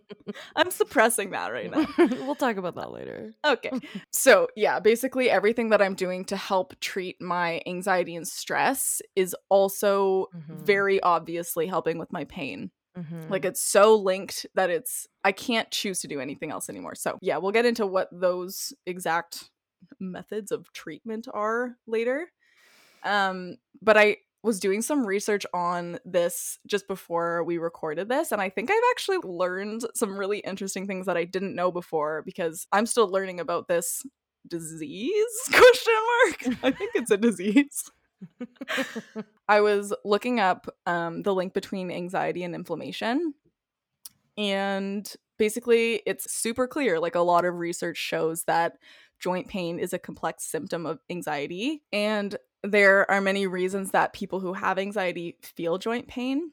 [0.56, 1.86] I'm suppressing that right now.
[1.98, 3.32] we'll talk about that later.
[3.46, 3.70] Okay.
[4.12, 9.34] So, yeah, basically everything that I'm doing to help treat my anxiety and stress is
[9.48, 10.66] also Mhm.
[10.66, 12.70] very obviously helping with my pain.
[12.96, 13.30] Mhm.
[13.30, 16.94] Like it's so linked that it's I can't choose to do anything else anymore.
[16.96, 19.50] So, yeah, we'll get into what those exact
[20.00, 22.30] methods of treatment are later.
[23.04, 28.40] Um, but I was doing some research on this just before we recorded this and
[28.40, 32.66] I think I've actually learned some really interesting things that I didn't know before because
[32.72, 34.02] I'm still learning about this
[34.46, 36.58] disease question mark.
[36.62, 37.90] I think it's a disease.
[39.48, 43.34] I was looking up um, the link between anxiety and inflammation.
[44.36, 47.00] And basically, it's super clear.
[47.00, 48.78] Like a lot of research shows that
[49.18, 51.82] joint pain is a complex symptom of anxiety.
[51.92, 56.52] And there are many reasons that people who have anxiety feel joint pain.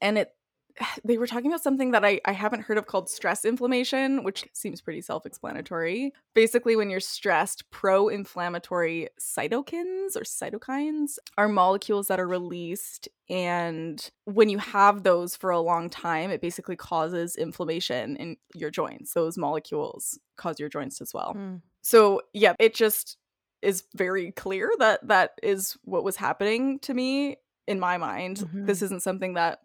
[0.00, 0.34] And it
[1.04, 4.44] they were talking about something that I, I haven't heard of called stress inflammation, which
[4.52, 6.12] seems pretty self explanatory.
[6.34, 13.08] Basically, when you're stressed, pro inflammatory cytokines or cytokines are molecules that are released.
[13.28, 18.70] And when you have those for a long time, it basically causes inflammation in your
[18.70, 19.14] joints.
[19.14, 21.34] Those molecules cause your joints as well.
[21.36, 21.62] Mm.
[21.82, 23.16] So, yeah, it just
[23.62, 28.38] is very clear that that is what was happening to me in my mind.
[28.38, 28.66] Mhm.
[28.66, 29.60] This isn't something that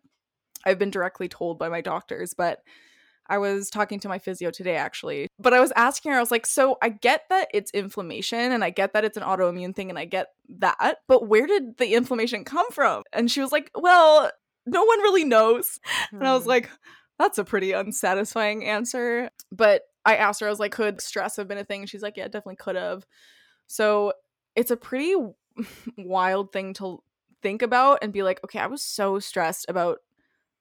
[0.65, 2.61] I've been directly told by my doctors, but
[3.29, 5.27] I was talking to my physio today actually.
[5.39, 8.63] But I was asking her, I was like, so I get that it's inflammation and
[8.63, 10.27] I get that it's an autoimmune thing and I get
[10.59, 13.03] that, but where did the inflammation come from?
[13.11, 14.31] And she was like, well,
[14.65, 15.79] no one really knows.
[16.11, 16.49] And I was Hmm.
[16.49, 16.69] like,
[17.19, 19.29] that's a pretty unsatisfying answer.
[19.51, 21.85] But I asked her, I was like, could stress have been a thing?
[21.85, 23.05] She's like, yeah, it definitely could have.
[23.67, 24.13] So
[24.55, 25.15] it's a pretty
[25.97, 27.03] wild thing to
[27.41, 29.99] think about and be like, okay, I was so stressed about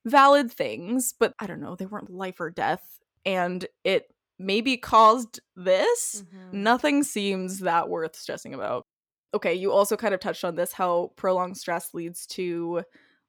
[0.04, 3.00] valid things, but I don't know, they weren't life or death.
[3.24, 6.22] And it maybe caused this.
[6.22, 6.52] Mhm.
[6.52, 8.86] Nothing seems that worth stressing about.
[9.34, 12.82] Okay, you also kind of touched on this how prolonged stress leads to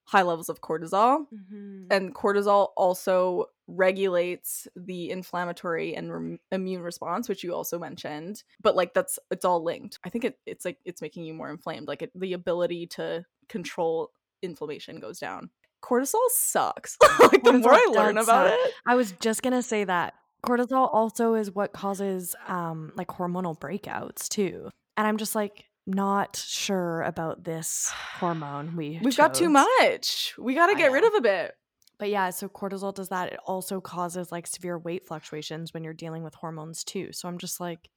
[0.05, 1.91] high levels of cortisol Mhm.
[1.91, 8.75] and cortisol also regulates the inflammatory and rem- immune response which you also mentioned but
[8.75, 9.99] like that's it's all linked.
[10.05, 13.25] I think it, it's like it's making you more inflamed like it, the ability to
[13.49, 15.49] control inflammation goes down.
[15.83, 16.97] Cortisol sucks.
[17.19, 18.59] Like the Cortisol more i learn about suck.
[18.59, 18.73] it.
[18.85, 20.13] I was just gonna say that
[20.45, 26.35] cortisol also is what causes um like hormonal breakouts too, and I'm just like not
[26.37, 30.33] sure about this hormone we we've got too much.
[30.37, 31.55] We got to get rid of a bit
[31.99, 33.33] But yeah, so cortisol does that.
[33.33, 37.11] It also causes like severe weight fluctuations when you're dealing with hormones too.
[37.11, 37.89] So I'm just like,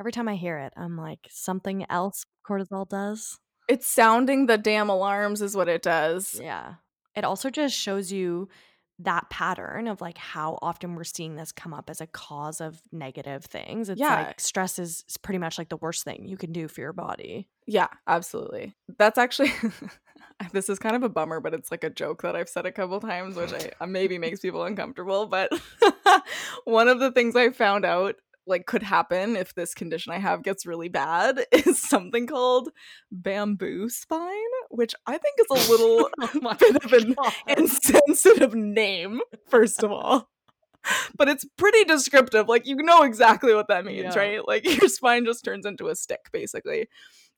[0.00, 3.38] every time I hear it, I'm like, something else cortisol does.
[3.68, 6.74] it's sounding the damn alarms is what it does Yeah.
[7.14, 8.48] It also just shows you
[8.98, 12.80] that pattern of like how often we're seeing this come up as a cause of
[12.92, 13.88] negative things.
[13.88, 14.26] It's Yeah.
[14.28, 16.92] like stress is is pretty much like the worst thing you can do for your
[16.92, 17.48] body.
[17.66, 18.74] Yeah, absolutely.
[18.98, 19.52] That's actually
[20.52, 22.72] this is kind of a bummer, but it's like a joke that I've said a
[22.72, 25.26] couple times, which I uh, maybe makes people uncomfortable.
[25.26, 25.50] But
[26.64, 30.42] one of the things I found out like could happen if this condition I have
[30.42, 32.70] gets really bad is something called
[33.10, 34.34] bamboo spine,
[34.70, 37.32] which I think is a little Oh bit of an God.
[37.46, 39.20] insensitive name.
[39.48, 40.28] First of all,
[41.16, 42.48] but it's pretty descriptive.
[42.48, 44.20] Like you know exactly what that means, Yeah.
[44.20, 44.46] right?
[44.48, 46.88] Like your spine just turns into a stick, basically.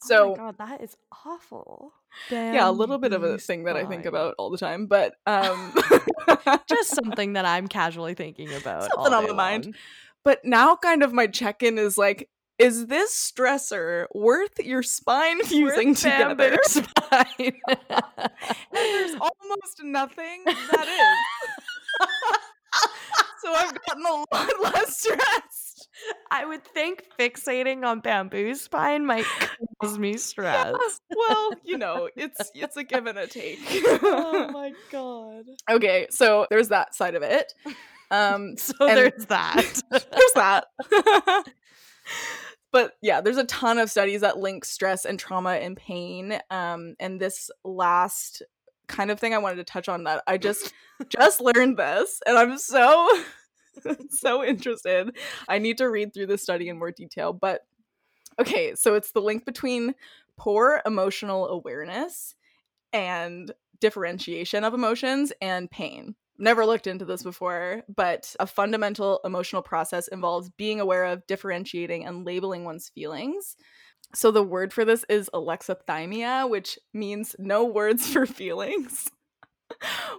[0.02, 1.92] Oh So my god, that is awful.
[2.30, 5.14] yeah, a little bit of a thing that I think about all the time, but
[5.26, 5.74] um
[6.68, 8.90] Just something that I'm casually thinking about.
[8.94, 9.64] Something on the mind.
[9.66, 9.74] long.
[10.24, 12.28] but now kind of my check-in is like
[12.58, 16.56] is this stressor worth your spine fusing Worth together?
[16.62, 17.52] spine.
[18.72, 22.08] There's almost nothing that is.
[23.42, 25.04] so I've gotten a lot less
[26.30, 29.26] I would think fixating on bamboo spine might
[29.80, 31.00] cause me stress.
[31.16, 33.58] Well, you know, it's it's a give and a take.
[34.02, 35.44] oh my god.
[35.70, 37.52] okay, so there's that side of it.
[38.10, 39.82] Um So there's that.
[39.90, 40.66] there's that.
[42.72, 46.38] but yeah, there's a ton of studies that link stress and trauma and pain.
[46.50, 48.42] Um, and this last
[48.86, 50.72] kind of thing I wanted to touch on that I just
[51.08, 53.08] just learned this, and I'm so
[54.10, 55.16] so interested.
[55.48, 57.66] I need to read through the study in more detail, but
[58.40, 59.94] okay, so it's the link between
[60.36, 62.34] poor emotional awareness
[62.92, 66.14] and differentiation of emotions and pain.
[66.36, 72.04] Never looked into this before, but a fundamental emotional process involves being aware of differentiating
[72.04, 73.56] and labeling one's feelings.
[74.14, 79.10] So the word for this is alexithymia, which means no words for feelings,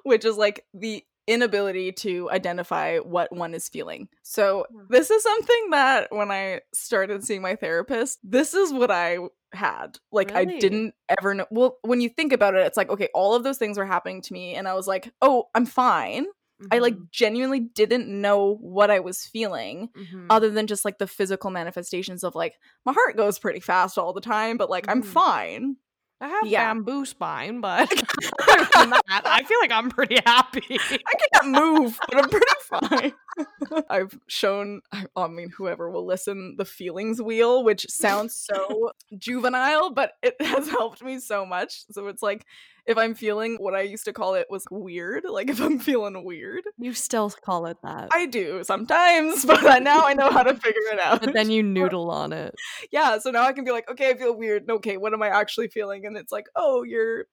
[0.04, 4.10] which is like the inability to identify what one is feeling.
[4.24, 9.18] So this is something that when I started seeing my therapist, this is what I
[9.54, 9.98] had.
[10.12, 11.46] Like I didn't ever know.
[11.52, 14.22] Well, when you think about it, it's like okay, all of those things were happening
[14.24, 16.26] to me and I was like, "Oh, I'm fine."
[16.72, 20.30] I like Mhm, genuinely didn't know what I was feeling mhm.
[20.30, 22.56] other than just like the physical manifestations of like
[22.86, 25.04] my heart goes pretty fast all the time, but like I'm Mhm.
[25.04, 25.78] fine.
[26.22, 26.74] I have yeah.
[26.74, 27.90] bamboo spine, but
[28.50, 30.64] that, I feel like I'm pretty happy.
[30.70, 33.84] I can't move, but I'm pretty fine.
[33.90, 34.82] I've shown,
[35.16, 40.70] I mean, whoever will listen, the feelings wheel, which sounds so juvenile, but it has
[40.70, 41.84] helped me so much.
[41.92, 42.46] So it's like
[42.88, 46.24] if I'm feeling what I used to call it was weird, like if I'm feeling
[46.24, 48.10] weird, You still call it that.
[48.14, 51.22] I do sometimes, but now I know how to figure it out.
[51.22, 52.54] but then you noodle on it.
[52.92, 54.70] yeah, so now I can be like, okay, I feel weird.
[54.70, 56.06] Okay, what am I actually feeling?
[56.06, 57.26] And it's like, oh, you're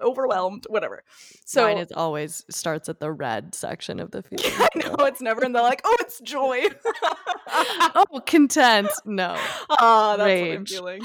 [0.00, 1.02] overwhelmed, whatever.
[1.44, 4.52] So Mine is always starts at the red section of the feeling.
[4.58, 6.64] I know it's never in the like, oh, it's joy.
[7.48, 8.90] oh, content.
[9.04, 9.36] No.
[9.82, 10.70] Ah, that's what I'm Rage.
[10.70, 11.00] feeling.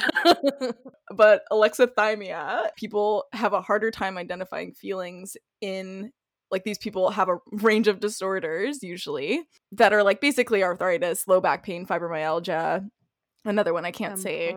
[1.16, 6.12] But alexithymia, people have a harder time identifying feelings in
[6.52, 11.42] like these people have a range of disorders usually that are like basically arthritis, low
[11.42, 12.88] back pain, fibromyalgia.
[13.46, 14.56] Another one I can't say.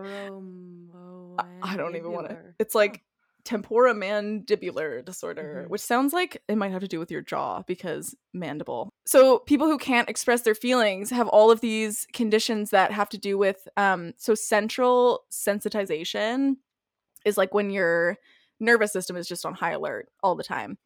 [1.62, 2.36] I don't even want to.
[2.58, 3.02] It's like
[3.44, 5.70] temporomandibular disorder, Mhm.
[5.70, 8.90] which sounds like it might have to do with your jaw because mandible.
[9.06, 13.18] So people who can't express their feelings have all of these conditions that have to
[13.18, 16.56] do with um so central sensitization
[17.24, 18.18] is like when your
[18.60, 20.78] nervous system is just on high alert all the time.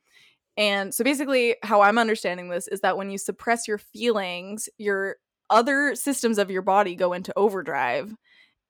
[0.57, 5.17] And so basically how I'm understanding this is that when you suppress your feelings, your
[5.51, 8.15] other systems of your body go into overdrive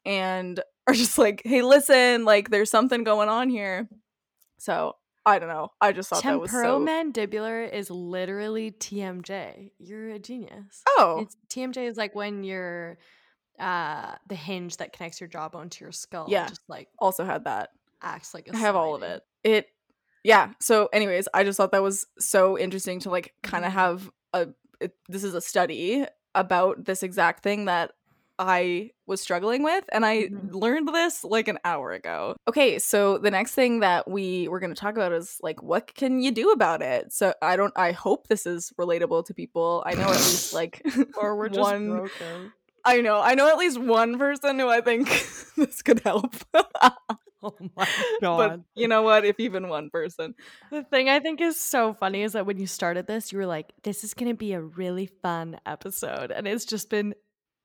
[0.04, 3.88] and are just like, hey, listen, like there's something going on here.
[4.58, 5.68] So I don't know.
[5.80, 6.56] I just thought that was so.
[6.56, 9.70] Temporomandibular is literally TMJ.
[9.78, 10.82] You're a genius.
[10.88, 12.98] Oh, It's TMJ is like when your
[13.60, 16.48] uh the hinge that connects your jawbone to your skull Yeah.
[16.48, 17.70] just like also had that.
[18.00, 19.22] acts like a I have all of it.
[19.44, 19.66] It,
[20.24, 20.52] yeah.
[20.60, 24.48] So, anyways, I just thought that was so interesting to like kind of have a.
[24.80, 27.92] It, this is a study about this exact thing that
[28.38, 30.52] I was struggling with, and I Mhm.
[30.54, 32.34] learned this like an hour ago.
[32.48, 35.94] Okay, so the next thing that we were going to talk about is like, what
[35.94, 37.12] can you do about it?
[37.12, 37.72] So I don't.
[37.76, 39.82] I hope this is relatable to people.
[39.86, 40.82] I know at least like
[41.16, 41.88] Or we're just one.
[41.90, 42.52] broken.
[42.84, 43.20] I know.
[43.20, 45.06] I know at least one person who I think
[45.56, 46.34] this could help.
[47.44, 47.86] Oh my
[48.20, 48.36] god.
[48.38, 49.24] but you know what?
[49.24, 50.34] If even one person.
[50.70, 53.46] The thing I think is so funny is that when you started this, you were
[53.46, 56.30] like, this is going to be a really fun episode.
[56.30, 57.14] And it's just been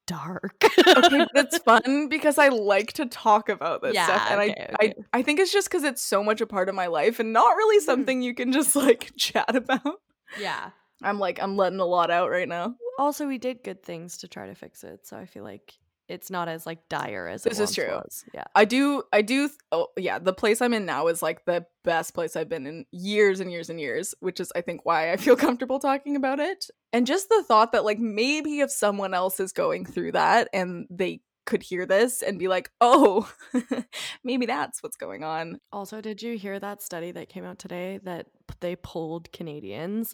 [0.08, 0.56] dark.
[0.64, 4.26] Okay, it's fun because I like to talk about this stuff.
[4.32, 4.94] And okay, I, okay.
[5.14, 7.32] I I think it's just because it's so much a part of my life and
[7.32, 7.86] not really Mhm.
[7.86, 10.02] something you can just like chat about.
[10.40, 10.72] yeah.
[11.04, 12.74] I'm like, I'm letting a lot out right now.
[12.98, 15.06] Also, we did good things to try to fix it.
[15.06, 15.74] So I feel like
[16.08, 17.88] it's not as like dire as This it is true.
[17.88, 18.24] was.
[18.34, 18.46] Yeah.
[18.56, 22.14] I do, I do, oh, yeah, the place I'm in now is like the best
[22.14, 25.18] place I've been in years and years and years, which is, I think, why I
[25.18, 26.66] feel comfortable talking about it.
[26.94, 30.88] And just the thought that, like, maybe if someone else is going through that and
[30.90, 33.32] they could hear this and be like, oh,
[34.24, 35.60] maybe that's what's going on.
[35.72, 38.28] Also, did you hear that study that came out today that
[38.60, 40.14] they polled Canadians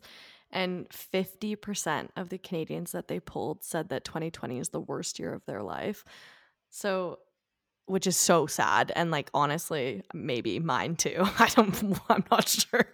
[0.53, 5.33] And 50% of the Canadians that they polled said that 2020 is the worst year
[5.33, 6.05] of their life.
[6.69, 7.19] So,
[7.87, 8.91] which is so sad.
[8.95, 11.17] And like, honestly, maybe mine too.
[11.39, 12.85] I don't, I'm not sure.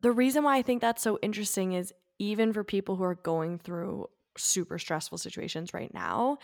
[0.00, 3.58] the reason why I think that's so interesting is even for people who are going
[3.58, 6.38] through super stressful situations right now,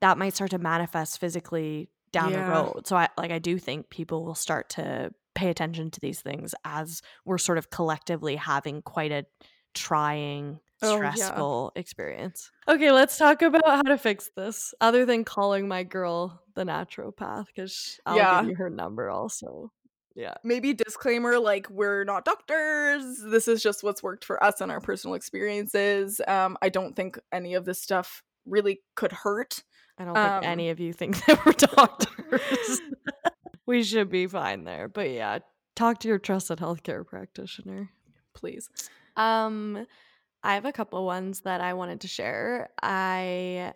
[0.00, 2.44] that might start to manifest physically down Yeah.
[2.44, 2.86] the road.
[2.86, 6.54] So I like I do think people will start to pay attention to these things
[6.64, 9.24] as we're sort of collectively having quite a
[9.74, 11.12] trying Oh, yeah.
[11.12, 12.50] stressful experience.
[12.66, 17.46] Okay, let's talk about how to fix this other than calling my girl the naturopath
[17.54, 18.40] cuz I'll Yeah.
[18.40, 19.70] give you her number also.
[20.16, 20.34] Yeah.
[20.42, 23.18] Maybe disclaimer like we're not doctors.
[23.22, 26.20] This is just what's worked for us and our personal experiences.
[26.26, 29.62] Um I don't think any of this stuff really could hurt.
[29.98, 32.80] I don't Um, think any of you think that we're doctors.
[33.66, 34.88] we should be fine there.
[34.88, 35.38] But yeah,
[35.76, 37.90] talk to your trusted healthcare practitioner.
[38.34, 38.68] Please.
[39.16, 39.86] Um,
[40.42, 42.70] I have a couple ones that I wanted to share.
[42.82, 43.74] I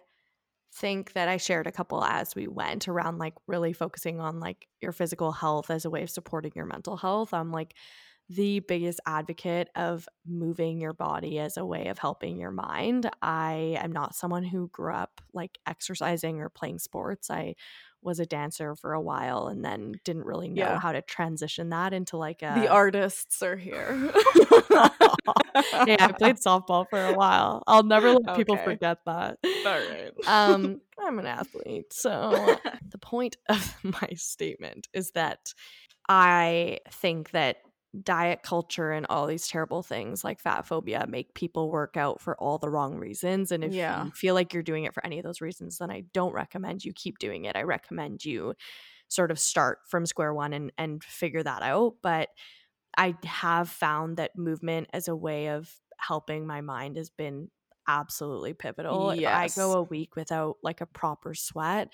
[0.75, 4.69] think that I shared a couple as we went around like really focusing on like
[4.83, 7.35] your physical health as a way of supporting your mental health.
[7.35, 7.75] I'm like
[8.29, 13.09] the biggest advocate of moving your body as a way of helping your mind.
[13.23, 17.31] I am not someone who grew up like exercising or playing sports.
[17.31, 17.55] I
[18.03, 20.79] was a dancer for a while and then didn't really know Yeah.
[20.81, 24.13] how to transition that into like a the artists are here.
[25.87, 27.63] yeah, I played softball for a while.
[27.67, 28.65] I'll never let people Okay.
[28.65, 29.39] forget that.
[29.65, 30.11] All right.
[30.27, 31.93] Um, I'm an athlete.
[31.93, 32.57] So
[32.91, 35.53] the point of my statement is that
[36.09, 37.57] I think that
[38.03, 42.37] diet culture and all these terrible things like fat phobia make people work out for
[42.41, 43.51] all the wrong reasons.
[43.51, 43.89] And if Yeah.
[43.89, 46.85] you feel like you're doing it for any of those reasons, then I don't recommend
[46.85, 47.57] you keep doing it.
[47.57, 48.55] I recommend you
[49.09, 51.97] sort of start from square one and and figure that out.
[52.03, 52.31] But
[52.97, 57.51] I have found that movement as a way of helping my mind has been
[57.89, 59.11] absolutely pivotal.
[59.11, 61.93] If I go a week without like a proper sweat,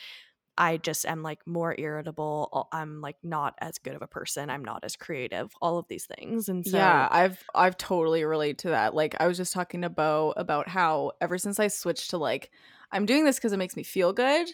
[0.62, 2.68] I just am like more irritable.
[2.70, 4.48] I'm like not as good of a person.
[4.48, 5.52] I'm not as creative.
[5.60, 6.48] All of these things.
[6.48, 8.94] And so yeah, I've I've totally relate to that.
[8.94, 12.50] Like I was just talking to Bo about how ever since I switched to like
[12.92, 14.48] I'm doing this because it makes me feel good.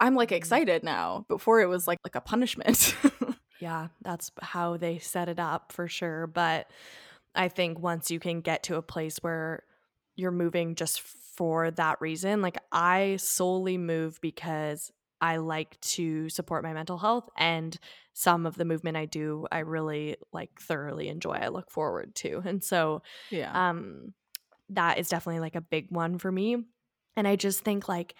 [0.00, 0.36] I'm like Mhm.
[0.36, 1.24] excited now.
[1.28, 2.94] Before it was like like a punishment.
[3.58, 6.26] yeah, that's how they set it up for sure.
[6.26, 6.70] But
[7.34, 9.64] I think once you can get to a place where
[10.16, 14.92] you're moving just for that reason, like I solely move because
[15.24, 17.76] I like to support my mental health and
[18.12, 21.32] some of the movement I do, I really like thoroughly enjoy.
[21.32, 22.42] I look forward to.
[22.44, 23.68] And so yeah.
[23.68, 24.12] um
[24.70, 26.56] that is definitely like a big one for me
[27.16, 28.14] and i just think like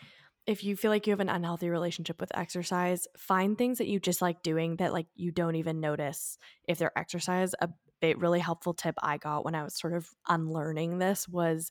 [0.46, 3.98] if you feel like you have an unhealthy relationship with exercise find things that you
[3.98, 6.38] just like doing that like you don't even notice
[6.68, 7.68] if they're exercise a
[8.00, 11.70] bit really helpful tip i got when i was sort of unlearning this was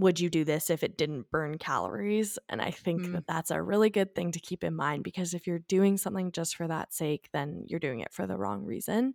[0.00, 3.12] would you do this if it didn't burn calories and i think Mm.
[3.12, 6.32] that that's a really good thing to keep in mind because if you're doing something
[6.32, 9.14] just for that sake then you're doing it for the wrong reason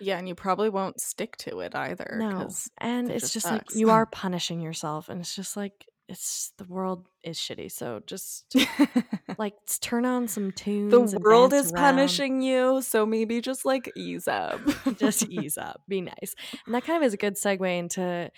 [0.00, 2.16] yeah, and you probably won't stick to it either.
[2.20, 2.48] no
[2.78, 6.64] and it's just just like you are punishing yourself and it's just like it's the
[6.64, 8.56] world is shitty so just
[9.38, 11.82] like turn on some tunes the world is around.
[11.96, 14.60] punishing you, so maybe just like ease up.
[14.96, 18.30] just ease up be nice and that kind of is a good segue into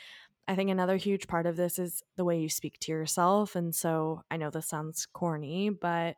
[0.50, 3.74] i think another huge part of this is the way you speak to yourself and
[3.74, 6.16] so i know this sounds corny but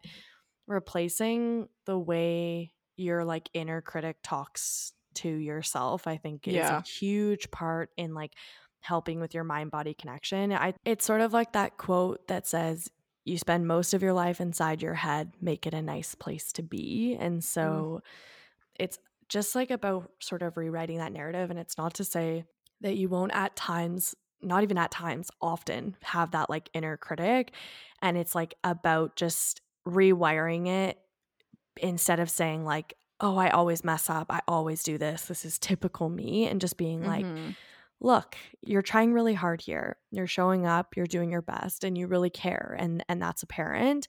[0.66, 6.78] replacing the way your like inner critic talks to yourself i think is Yeah.
[6.78, 8.32] a huge part in like
[8.82, 10.52] helping with your mind body connection.
[10.52, 12.90] I it's sort of like that quote that says
[13.24, 16.62] you spend most of your life inside your head make it a nice place to
[16.62, 17.16] be.
[17.18, 17.42] And mm.
[17.42, 18.02] so
[18.78, 22.44] it's just like about sort of rewriting that narrative and it's not to say
[22.80, 27.52] that you won't at times not even at times often have that like inner critic
[28.00, 30.98] and it's like about just rewiring it
[31.80, 35.58] instead of saying like oh i always mess up i always do this this is
[35.58, 37.56] typical me and just being like Mhm.
[38.00, 42.06] look you're trying really hard here you're showing up you're doing your best and you
[42.06, 44.06] really care and and that's apparent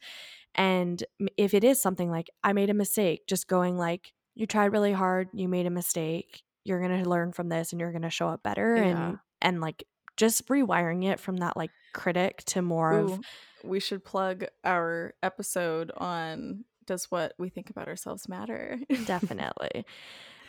[0.56, 1.04] and
[1.38, 4.94] if it is something like i made a mistake just going like you tried really
[4.94, 8.10] hard you made a mistake you're going to learn from this and you're going to
[8.10, 8.84] show up better Yeah.
[9.10, 9.84] and and like
[10.18, 13.20] just rewiring it from that like critic to more Ooh, of
[13.64, 18.78] we should plug our episode on does what we think about ourselves matter?
[19.06, 19.86] definitely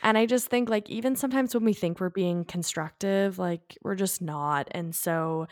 [0.03, 3.95] and i just think like even sometimes when we think we're being constructive like we're
[3.95, 5.49] just not and so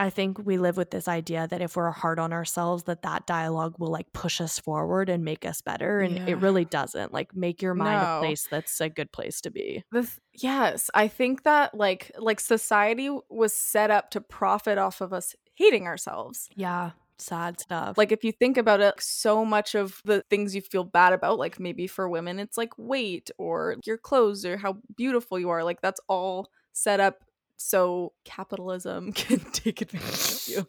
[0.00, 3.26] I think we live with this idea that if we're hard on ourselves that that
[3.26, 6.26] dialogue will like push us forward and make us better and Yeah.
[6.28, 7.12] it really doesn't.
[7.12, 8.16] Like make your mind No.
[8.16, 9.84] a place that's a good place to be.
[9.92, 15.00] The th- yes, I think that like like society was set up to profit off
[15.00, 16.48] of us hating ourselves.
[16.56, 17.98] Yeah, sad stuff.
[17.98, 21.38] Like if you think about it, so much of the things you feel bad about,
[21.38, 25.62] like maybe for women, it's like weight or your clothes or how beautiful you are.
[25.62, 27.16] Like that's all set up
[27.60, 30.66] so capitalism can take advantage of you.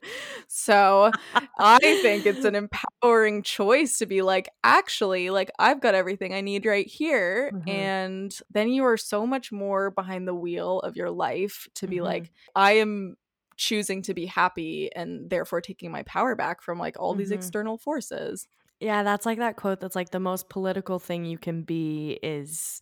[0.48, 1.14] So
[1.58, 6.42] I think it's an empowering choice to be like, actually, like I've got everything I
[6.42, 7.52] need right here.
[7.52, 7.92] Mhm.
[8.06, 12.02] And then you are so much more behind the wheel of your life to be
[12.02, 12.02] Mhm.
[12.02, 13.16] like, I am
[13.58, 17.32] choosing to be happy and therefore taking my power back from like all these Mhm.
[17.32, 18.48] external forces.
[18.80, 22.82] Yeah, that's like that quote that's like the most political thing you can be is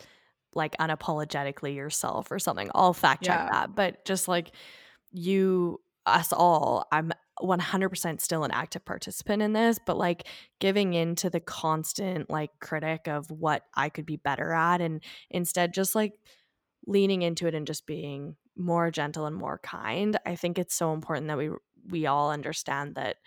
[0.56, 2.70] like unapologetically yourself or something.
[2.76, 3.52] I'll fact check Yeah.
[3.52, 3.76] that.
[3.76, 4.56] But just like
[5.12, 10.28] you, us all, I'm 100% still an active participant in this, but like
[10.60, 15.04] giving in to the constant like critic of what I could be better at and
[15.30, 16.14] instead just like
[16.88, 20.18] leaning into it and just being more gentle and more kind.
[20.26, 21.52] I think it's so important that we
[21.90, 23.18] we all understand that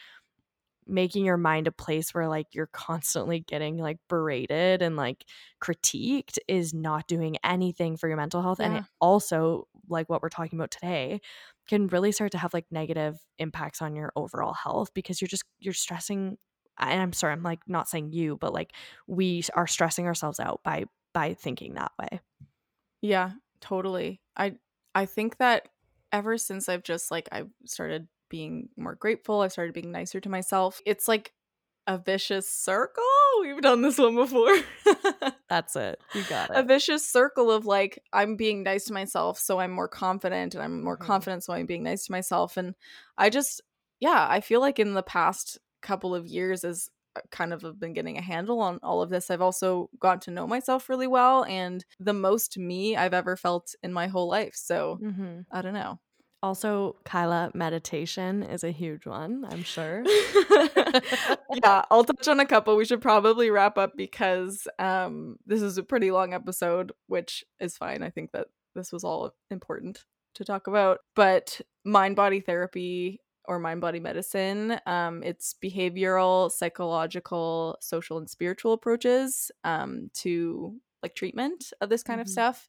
[0.87, 5.25] making your mind a place where like you're constantly getting like berated and like
[5.63, 8.79] critiqued is not doing anything for your mental health and Yeah.
[8.79, 11.21] it also like what we're talking about today
[11.69, 15.45] can really start to have like negative impacts on your overall health because you're just
[15.61, 16.37] you're stressing
[16.79, 18.75] and I'm sorry I'm like not saying you but like
[19.07, 22.21] we are stressing ourselves out by by thinking that way.
[23.01, 24.21] Yeah, totally.
[24.37, 24.59] I
[24.95, 25.69] I think that
[26.13, 30.31] ever since I've just like I've started being more grateful, I've started being nicer to
[30.31, 30.83] myself.
[30.87, 31.35] It's like
[31.87, 33.05] a vicious circle.
[33.43, 34.57] We've done this one before.
[35.49, 36.03] That's it.
[36.13, 39.89] You got a vicious circle of like I'm being nice to myself, so I'm more
[39.89, 41.23] confident, and I'm more Mhm.
[41.23, 42.57] confident, so I'm being nice to myself.
[42.57, 42.75] And
[43.19, 43.61] I just,
[44.01, 46.89] yeah, I feel like in the past couple of years, as
[47.31, 50.31] kind of have been getting a handle on all of this, I've also gotten to
[50.31, 54.55] know myself really well, and the most me I've ever felt in my whole life.
[54.55, 56.01] So hmm I don't know.
[56.43, 60.03] Also, Kyla, meditation is a huge one, I'm sure.
[61.63, 62.77] yeah, I'll touch on a couple.
[62.77, 67.77] We should probably wrap up because um this is a pretty long episode, which is
[67.77, 68.03] fine.
[68.03, 70.99] I think that this was all important to talk about.
[71.15, 78.73] But mind body therapy or mind body medicine, um, it's behavioral, psychological, social, and spiritual
[78.73, 80.75] approaches um to
[81.05, 82.31] like treatment of this kind of Mhm.
[82.31, 82.69] stuff.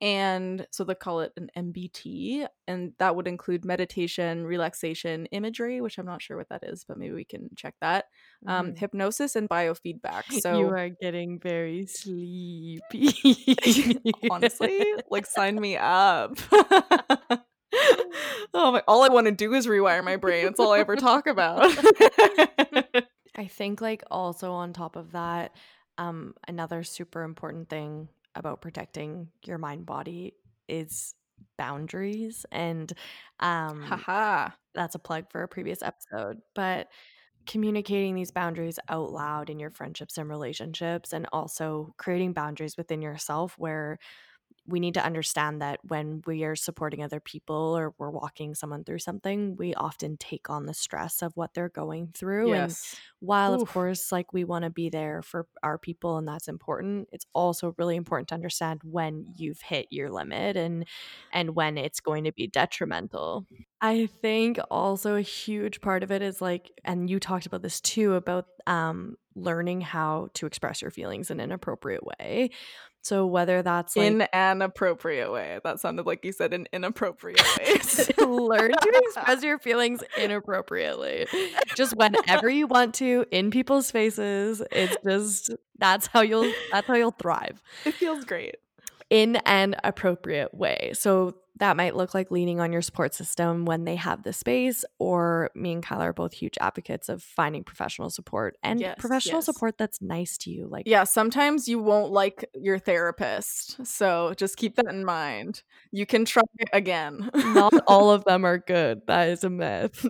[0.00, 5.96] And so they call it an MBT, and that would include meditation, relaxation, imagery, which
[5.98, 8.06] I'm not sure what that is, but maybe we can check that.
[8.46, 8.78] Um, Mhm.
[8.78, 10.24] hypnosis and biofeedback.
[10.42, 13.14] So you are getting very sleepy.
[14.30, 16.36] honestly, like sign me up.
[18.52, 18.82] oh my!
[18.86, 20.46] All I want to do is rewire my brain.
[20.46, 21.72] It's all I ever talk about.
[23.36, 25.52] I think like also on top of that,
[25.98, 30.34] um, another super important thing about protecting your mind body
[30.68, 31.14] is
[31.58, 32.92] boundaries and
[33.40, 34.50] um Haha.
[34.74, 36.88] that's a plug for a previous episode but
[37.46, 43.02] communicating these boundaries out loud in your friendships and relationships and also creating boundaries within
[43.02, 43.98] yourself where
[44.66, 48.84] we need to understand that when we are supporting other people or we're walking someone
[48.84, 52.52] through something we often take on the stress of what they're going through.
[52.54, 53.00] And Yes.
[53.20, 57.08] while of course like we want to be there for our people and that's important
[57.12, 60.86] it's also really important to understand when you've hit your limit and
[61.32, 63.46] and when it's going to be detrimental.
[63.80, 67.80] I think also a huge part of it is like and you talked about this
[67.80, 72.50] too about um learning how to express your feelings in an appropriate way
[73.04, 75.60] so whether that's like in an appropriate way.
[75.62, 78.10] That sounded like you said in inappropriate ways.
[78.18, 81.26] learn to express your feelings inappropriately
[81.74, 86.94] just whenever you want to in people's faces it's just that's how you'll that's how
[86.94, 88.56] you'll thrive it feels great.
[89.14, 93.84] In an appropriate way so that might look like leaning on your support system when
[93.84, 98.10] they have the space or me and Kyla are both huge advocates of finding professional
[98.10, 99.44] support and Yes, professional yes.
[99.44, 103.86] support that's nice to you like Yeah, sometimes you won't like your therapist.
[103.86, 105.62] So just keep that in mind.
[105.92, 107.30] You can try it again.
[107.54, 110.04] not all of them are good that is a myth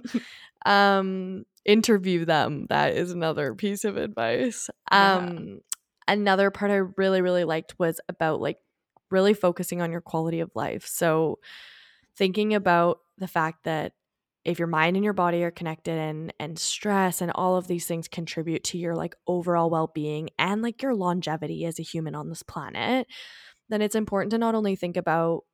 [0.65, 5.17] um interview them that is another piece of advice Yeah.
[5.17, 5.61] um
[6.09, 8.59] another part i really really liked was about like
[9.11, 10.87] really focusing on your quality of life.
[10.87, 11.39] So
[12.17, 13.93] thinking about the fact that
[14.45, 17.87] if your mind and your body are connected and and stress and all of these
[17.87, 22.29] things contribute to your like overall well-being and like your longevity as a human on
[22.29, 23.07] this planet
[23.71, 25.45] then it's important to not only think about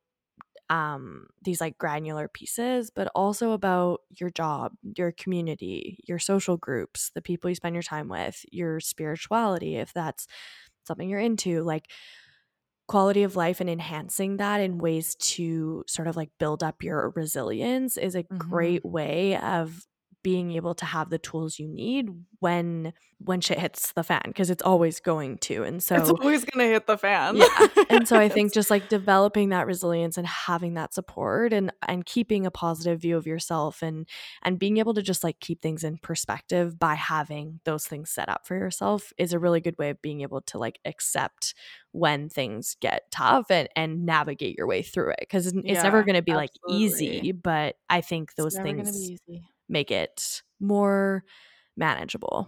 [0.69, 7.11] um, these like granular pieces, but also about your job, your community, your social groups,
[7.13, 10.27] the people you spend your time with, your spirituality, if that's
[10.85, 11.91] something you're into, like
[12.91, 17.11] quality of life and enhancing that in ways to sort of like build up your
[17.15, 18.51] resilience is a Mhm.
[18.51, 19.85] great way of
[20.23, 22.09] being able to have the tools you need
[22.39, 22.93] when
[23.23, 26.67] when shit hits the fan because it's always going to and so it's always gonna
[26.67, 27.35] hit the fan.
[27.37, 31.71] yeah and so i think just like developing that resilience and having that support and
[31.87, 34.07] and keeping a positive view of yourself and
[34.43, 38.27] and being able to just like keep things in perspective by having those things set
[38.27, 41.53] up for yourself is a really good way of being able to like accept
[41.91, 46.03] when things get tough and and navigate your way through it because it's, it's never
[46.03, 49.43] going to be like easy but i think those it's never gonna things be easy.
[49.71, 51.23] Make it more
[51.77, 52.47] manageable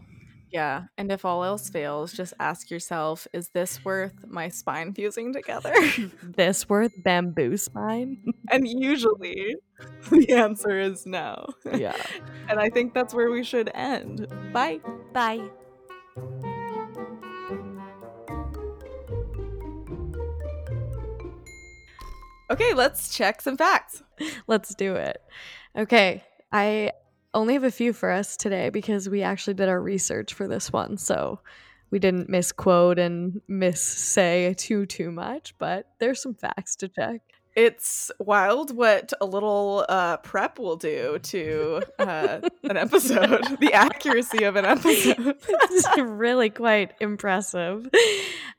[0.51, 5.33] Yeah, and if all else fails, just ask yourself: Is this worth my spine fusing
[5.33, 5.73] together?
[6.23, 8.21] this worth bamboo spine
[8.51, 9.55] and usually,
[10.11, 11.47] the answer is no.
[11.73, 11.97] yeah
[12.49, 14.27] And I think that's where we should end.
[14.53, 14.79] Bye.
[15.11, 15.41] bye
[22.51, 24.03] Okay, let's check some facts.
[24.45, 25.17] Let's do it.
[25.75, 26.23] Okay.
[26.51, 26.91] I
[27.33, 30.71] only have a few for us today because we actually did our research for this
[30.71, 30.97] one.
[30.97, 31.39] So
[31.89, 37.21] we didn't misquote and miss say too too much, but there's some facts to check.
[37.55, 44.43] It's wild what a little uh, prep will do to uh, an episode, the accuracy
[44.43, 45.37] of an episode.
[45.47, 47.87] it's really quite impressive.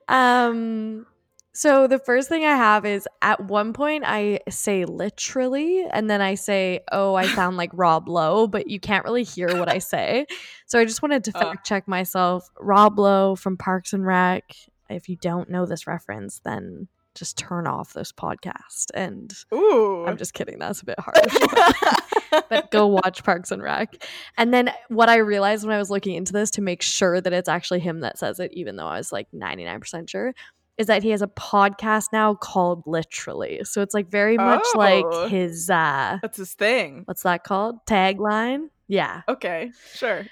[0.08, 1.06] Um
[1.54, 6.20] so the first thing I have is at one point I say literally and then
[6.20, 9.78] I say, "Oh, I sound like Rob Lowe," but you can't really hear what I
[9.78, 10.26] say.
[10.66, 11.40] So I just wanted to Uh.
[11.40, 12.48] fact check myself.
[12.60, 14.44] Rob Lowe from Parks and Rec.
[14.90, 20.04] If you don't know this reference, then just turn off this podcast and Ooh.
[20.04, 20.58] I'm just kidding.
[20.58, 22.42] That's a bit harsh.
[22.50, 24.04] but go watch Parks and Rec.
[24.36, 27.32] And then what I realized when I was looking into this to make sure that
[27.32, 30.34] it's actually him that says it, even though I was like 99% sure,
[30.78, 33.60] is that he has a podcast now called Literally.
[33.64, 34.78] So it's like very much Oh.
[34.78, 37.02] like his uh That's his thing.
[37.04, 37.84] what's that called?
[37.86, 38.68] Tagline?
[38.88, 39.22] Yeah.
[39.28, 40.26] Okay, sure.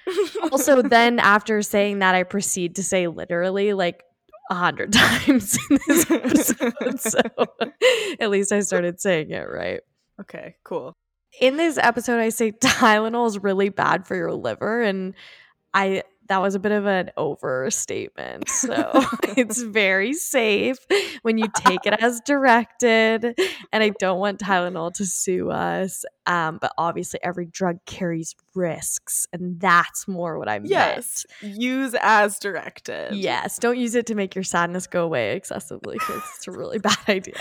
[0.51, 4.03] Also then after saying that I proceed to say literally like
[4.51, 7.01] a hundred times in this episode.
[7.01, 7.20] so
[8.20, 9.80] at least I started saying it right.
[10.20, 10.93] okay, cool.
[11.40, 15.14] in this episode i say tylenol is really bad for your liver and
[15.72, 16.03] i
[16.33, 18.91] that was a bit of an overstatement so
[19.37, 20.78] it's very safe
[21.22, 23.39] when you take it as directed
[23.72, 29.26] and i don't want tylenol to sue us um, but obviously every drug carries risks
[29.33, 33.14] and that's more what i meant Yes, use as directed.
[33.14, 36.78] yes don't use it to make your sadness go away excessively because it's a really
[36.78, 37.35] bad idea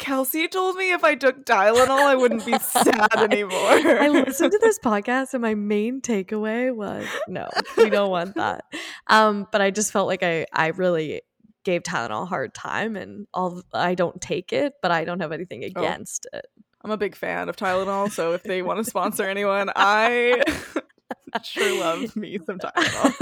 [0.00, 3.52] Kelsey told me if I took Tylenol, I wouldn't be sad anymore.
[3.52, 8.64] I listened to this podcast and my main takeaway was no, we don't want that.
[9.08, 11.20] Um, but I just felt like I I really
[11.64, 15.32] gave Tylenol a hard time and all I don't take it, but I don't have
[15.32, 16.46] anything against it.
[16.82, 20.42] I'm a big fan of Tylenol, so if they want to sponsor anyone, I
[21.42, 22.74] sure love me sometimes.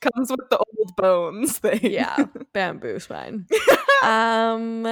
[0.00, 1.80] Comes with the old bones thing.
[1.82, 3.46] yeah, bamboo spine.
[4.02, 4.86] um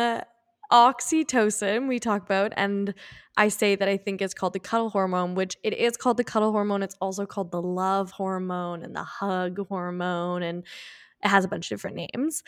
[0.70, 2.93] oxytocin we talk about and
[3.39, 6.24] I say that I think it's called the cuddle hormone, which it is called the
[6.24, 6.83] cuddle hormone.
[6.83, 10.64] It's also called the love hormone and the hug hormone and
[11.24, 12.43] it has a bunch of different names.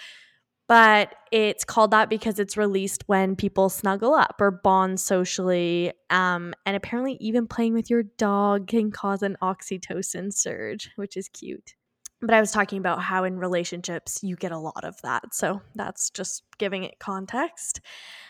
[0.70, 5.92] But it's called that because it's released when people snuggle up or bond socially.
[6.10, 11.28] Um, and apparently, even playing with your dog can cause an oxytocin surge, which is
[11.28, 11.74] cute.
[12.20, 15.34] But I was talking about how in relationships you get a lot of that.
[15.34, 17.80] So that's just giving it context.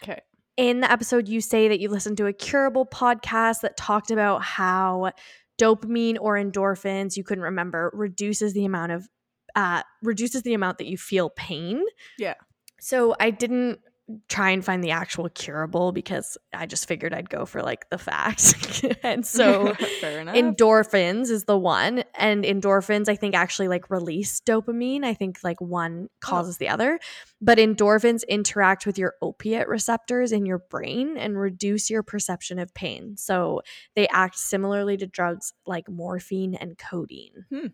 [0.03, 0.23] Okay.
[0.57, 4.43] In the episode, you say that you listened to a curable podcast that talked about
[4.43, 5.13] how
[5.61, 9.11] dopamine or endorphins, you couldn't remember, reduces the amount of
[9.57, 11.83] uh, reduces the amount that you feel pain.
[12.19, 12.35] Yeah.
[12.81, 13.81] So I didn't
[14.29, 17.99] try and find the actual curable because I just figured I'd go for like the
[17.99, 18.83] facts.
[19.03, 25.05] and so fair endorphins is the one and endorphins i think actually like release dopamine
[25.05, 26.99] i think like one causes the other
[27.41, 32.73] but endorphins interact with your opiate receptors in your brain and reduce your perception of
[32.75, 33.61] pain so
[33.95, 37.67] they act similarly to drugs like morphine and codeine Hmm.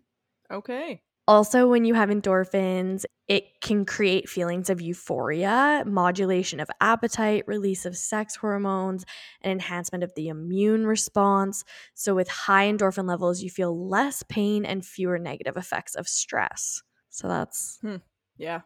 [0.51, 1.03] okay.
[1.29, 7.85] Also, when you have endorphins, it can create feelings of euphoria, modulation of appetite, release
[7.85, 9.05] of sex hormones,
[9.41, 11.65] and enhancement of the immune response.
[11.95, 16.83] So, with high endorphin levels, you feel less pain and fewer negative effects of stress.
[17.11, 17.97] So, that's hmm.
[18.39, 18.61] Yeah.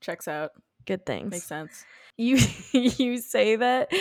[0.00, 0.52] Checks out.
[0.86, 1.32] good things.
[1.32, 1.84] Makes sense.
[2.16, 2.38] You
[2.72, 3.92] you say that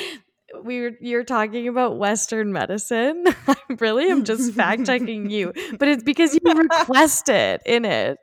[0.63, 3.25] we were you're talking about Western medicine.
[3.67, 8.19] Really, I really am just fact checking you, but it's because you requested in it.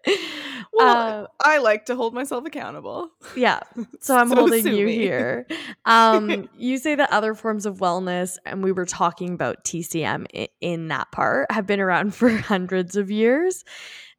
[0.72, 3.10] Well, uh, I like to hold myself accountable.
[3.36, 3.60] Yeah,
[4.00, 4.94] so I'm so holding you me.
[4.94, 5.46] here.
[5.84, 10.48] Um, you say that other forms of wellness, and we were talking about TCM in,
[10.60, 13.64] in that part, have been around for hundreds of years.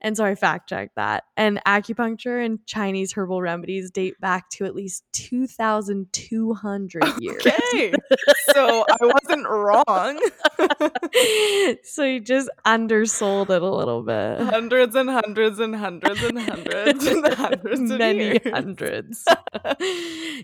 [0.04, 1.24] And so I fact checked that.
[1.38, 7.46] And acupuncture and Chinese herbal remedies date back to at least 2,200 years.
[7.46, 7.94] Okay.
[8.54, 10.20] so I wasn't wrong.
[11.84, 14.42] so you just undersold it a little bit.
[14.42, 18.40] Hundreds and hundreds and hundreds and hundreds and hundreds Many years.
[18.52, 19.26] hundreds.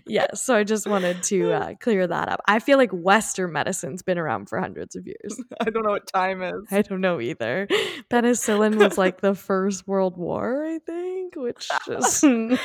[0.06, 0.28] yeah.
[0.34, 2.40] So I just wanted to uh, clear that up.
[2.46, 5.40] I feel like Western medicine's been around for hundreds of years.
[5.60, 6.62] I don't know what time is.
[6.70, 7.68] I don't know either.
[8.10, 12.56] Penicillin was like the First World War, I think, which just oh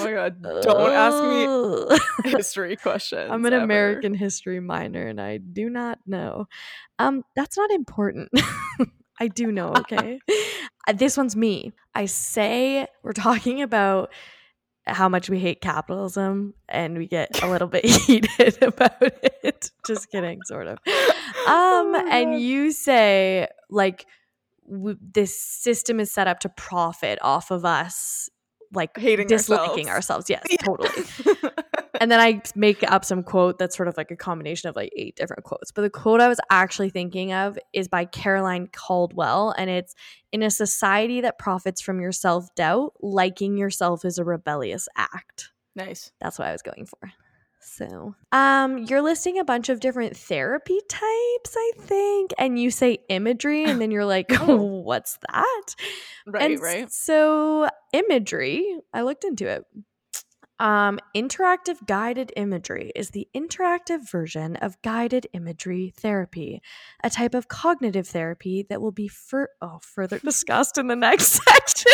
[0.00, 3.30] my god, don't ask me history questions.
[3.30, 3.62] I'm an ever.
[3.62, 6.48] American history minor and I do not know.
[6.98, 8.28] Um that's not important.
[9.20, 10.18] I do know, okay?
[10.88, 11.74] Uh, this one's me.
[11.94, 14.10] I say we're talking about
[14.84, 19.70] how much we hate capitalism and we get a little bit heated about it.
[19.86, 20.78] Just kidding, sort of.
[21.46, 24.06] Um oh and you say like
[24.72, 28.28] w- this system is set up to profit off of us
[28.74, 30.30] like hating disliking ourselves.
[30.30, 30.30] ourselves.
[30.30, 30.56] Yes, yeah.
[30.64, 31.50] totally.
[32.00, 34.90] and then I make up some quote that's sort of like a combination of like
[34.96, 35.70] eight different quotes.
[35.72, 39.94] But the quote I was actually thinking of is by Caroline Caldwell, and it's
[40.32, 45.50] in a society that profits from your self doubt, liking yourself is a rebellious act.
[45.74, 46.12] Nice.
[46.20, 47.12] That's what I was going for.
[47.62, 52.98] So, um, you're listing a bunch of different therapy types, I think, and you say
[53.08, 54.56] imagery, and then you're like, oh.
[54.82, 55.74] "What's that?"
[56.26, 56.92] Right, and right.
[56.92, 59.64] So, imagery, I looked into it.
[60.58, 66.62] Um, interactive guided imagery is the interactive version of guided imagery therapy,
[67.02, 71.40] a type of cognitive therapy that will be fur- oh, further discussed in the next
[71.44, 71.92] section.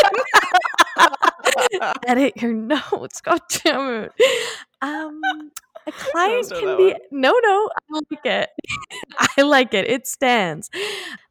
[2.07, 3.21] Edit your notes.
[3.23, 4.13] God damn it.
[4.83, 5.21] Um,
[5.87, 7.01] a client can be one.
[7.11, 7.71] no, no.
[7.77, 8.51] I like it.
[9.39, 9.89] I like it.
[9.89, 10.71] It stands.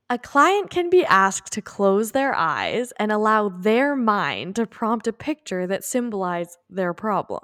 [0.09, 5.07] A client can be asked to close their eyes and allow their mind to prompt
[5.07, 7.43] a picture that symbolizes their problem.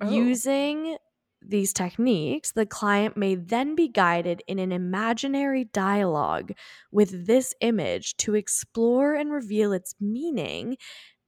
[0.00, 0.10] Oh.
[0.10, 0.98] Using
[1.40, 6.52] these techniques, the client may then be guided in an imaginary dialogue
[6.90, 10.76] with this image to explore and reveal its meaning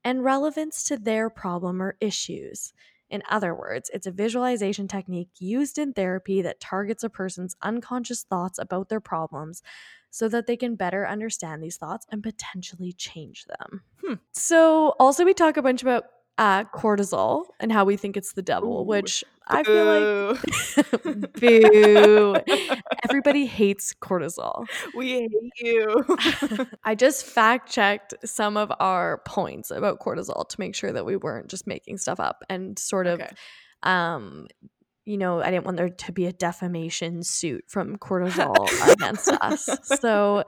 [0.08, 2.72] and relevance to their problem or issues.
[3.10, 8.22] In other words, it's a visualization technique used in therapy that targets a person's unconscious
[8.22, 9.60] thoughts about their problems
[10.10, 13.82] so that they can better understand these thoughts and potentially change them.
[14.02, 14.14] Hmm.
[14.32, 16.04] So, also, we talk a bunch about
[16.38, 22.36] uh, cortisol and how we think it's the devil, Ooh, which I feel like boo.
[23.04, 24.66] Everybody hates cortisol.
[24.94, 26.04] We hate you.
[26.84, 31.16] I just fact checked some of our points about cortisol to make sure that we
[31.16, 33.30] weren't just making stuff up and sort of okay.
[33.82, 34.46] um
[35.04, 39.66] you know, I didn't want there to be a defamation suit from cortisol against us.
[40.00, 40.44] So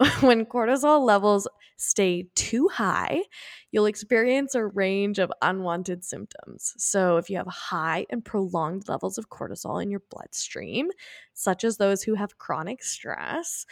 [0.20, 3.22] when cortisol levels stay too high,
[3.70, 6.74] you'll experience a range of unwanted symptoms.
[6.76, 10.90] So, if you have high and prolonged levels of cortisol in your bloodstream,
[11.32, 13.66] such as those who have chronic stress,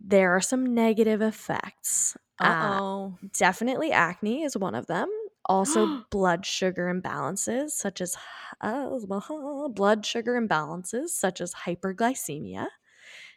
[0.00, 2.16] there are some negative effects.
[2.38, 3.18] Uh-oh.
[3.22, 5.08] Uh, definitely acne is one of them.
[5.44, 8.16] Also, blood sugar imbalances, such as
[8.60, 8.88] uh,
[9.68, 12.68] blood sugar imbalances, such as hyperglycemia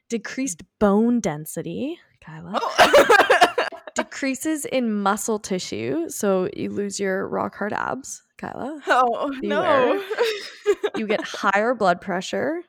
[0.10, 2.60] decreased bone density, Kyla.
[2.62, 3.56] Oh.
[3.96, 8.82] decreases in muscle tissue, so you lose your rock hard abs, Kyla.
[8.88, 9.50] Oh Beware.
[9.50, 10.04] no!
[10.96, 12.62] you get higher blood pressure.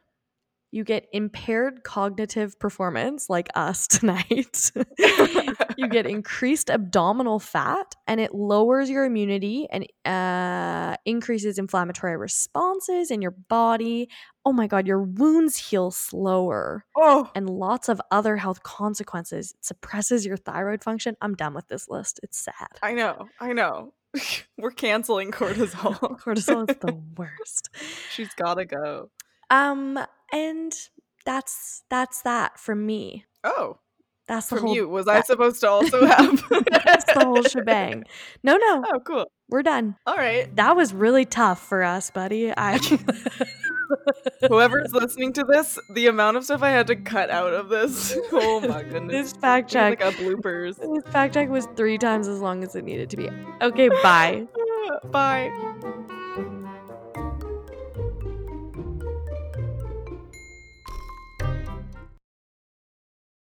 [0.75, 4.73] You get impaired cognitive performance, like us tonight.
[5.77, 13.13] you get increased abdominal fat, and it lowers your immunity and uh, increases inflammatory responses
[13.13, 14.09] in your body.
[14.45, 16.85] Oh my God, your wounds heal slower.
[16.97, 17.31] Oh.
[17.37, 19.55] And lots of other health consequences.
[19.57, 21.17] It suppresses your thyroid function.
[21.21, 22.19] I'm done with this list.
[22.25, 22.81] It's sad.
[22.83, 23.29] I know.
[23.39, 23.93] I know.
[24.59, 26.19] We're canceling cortisol.
[26.19, 27.71] cortisol is the worst.
[28.11, 29.11] She's got to go.
[29.51, 29.99] Um,
[30.35, 30.75] and
[31.25, 33.25] that's that's that from me.
[33.45, 33.79] Oh,
[34.27, 34.75] that's the from whole.
[34.75, 34.89] you.
[34.89, 36.43] Was that, I supposed to also have?
[36.85, 38.05] that's the whole shebang.
[38.43, 38.85] No, no.
[38.95, 39.27] Oh, cool.
[39.49, 39.97] We're done.
[40.07, 40.55] All right.
[40.57, 42.53] That was really tough for us, buddy.
[42.57, 42.79] I.
[44.49, 48.17] Whoever's listening to this, the amount of stuff I had to cut out of this.
[48.33, 49.33] Oh my goodness.
[49.33, 50.01] This fact check.
[50.01, 50.77] Like a bloopers.
[50.79, 53.29] This fact check was three times as long as it needed to be.
[53.61, 54.47] Okay, bye.
[55.11, 55.53] Bye.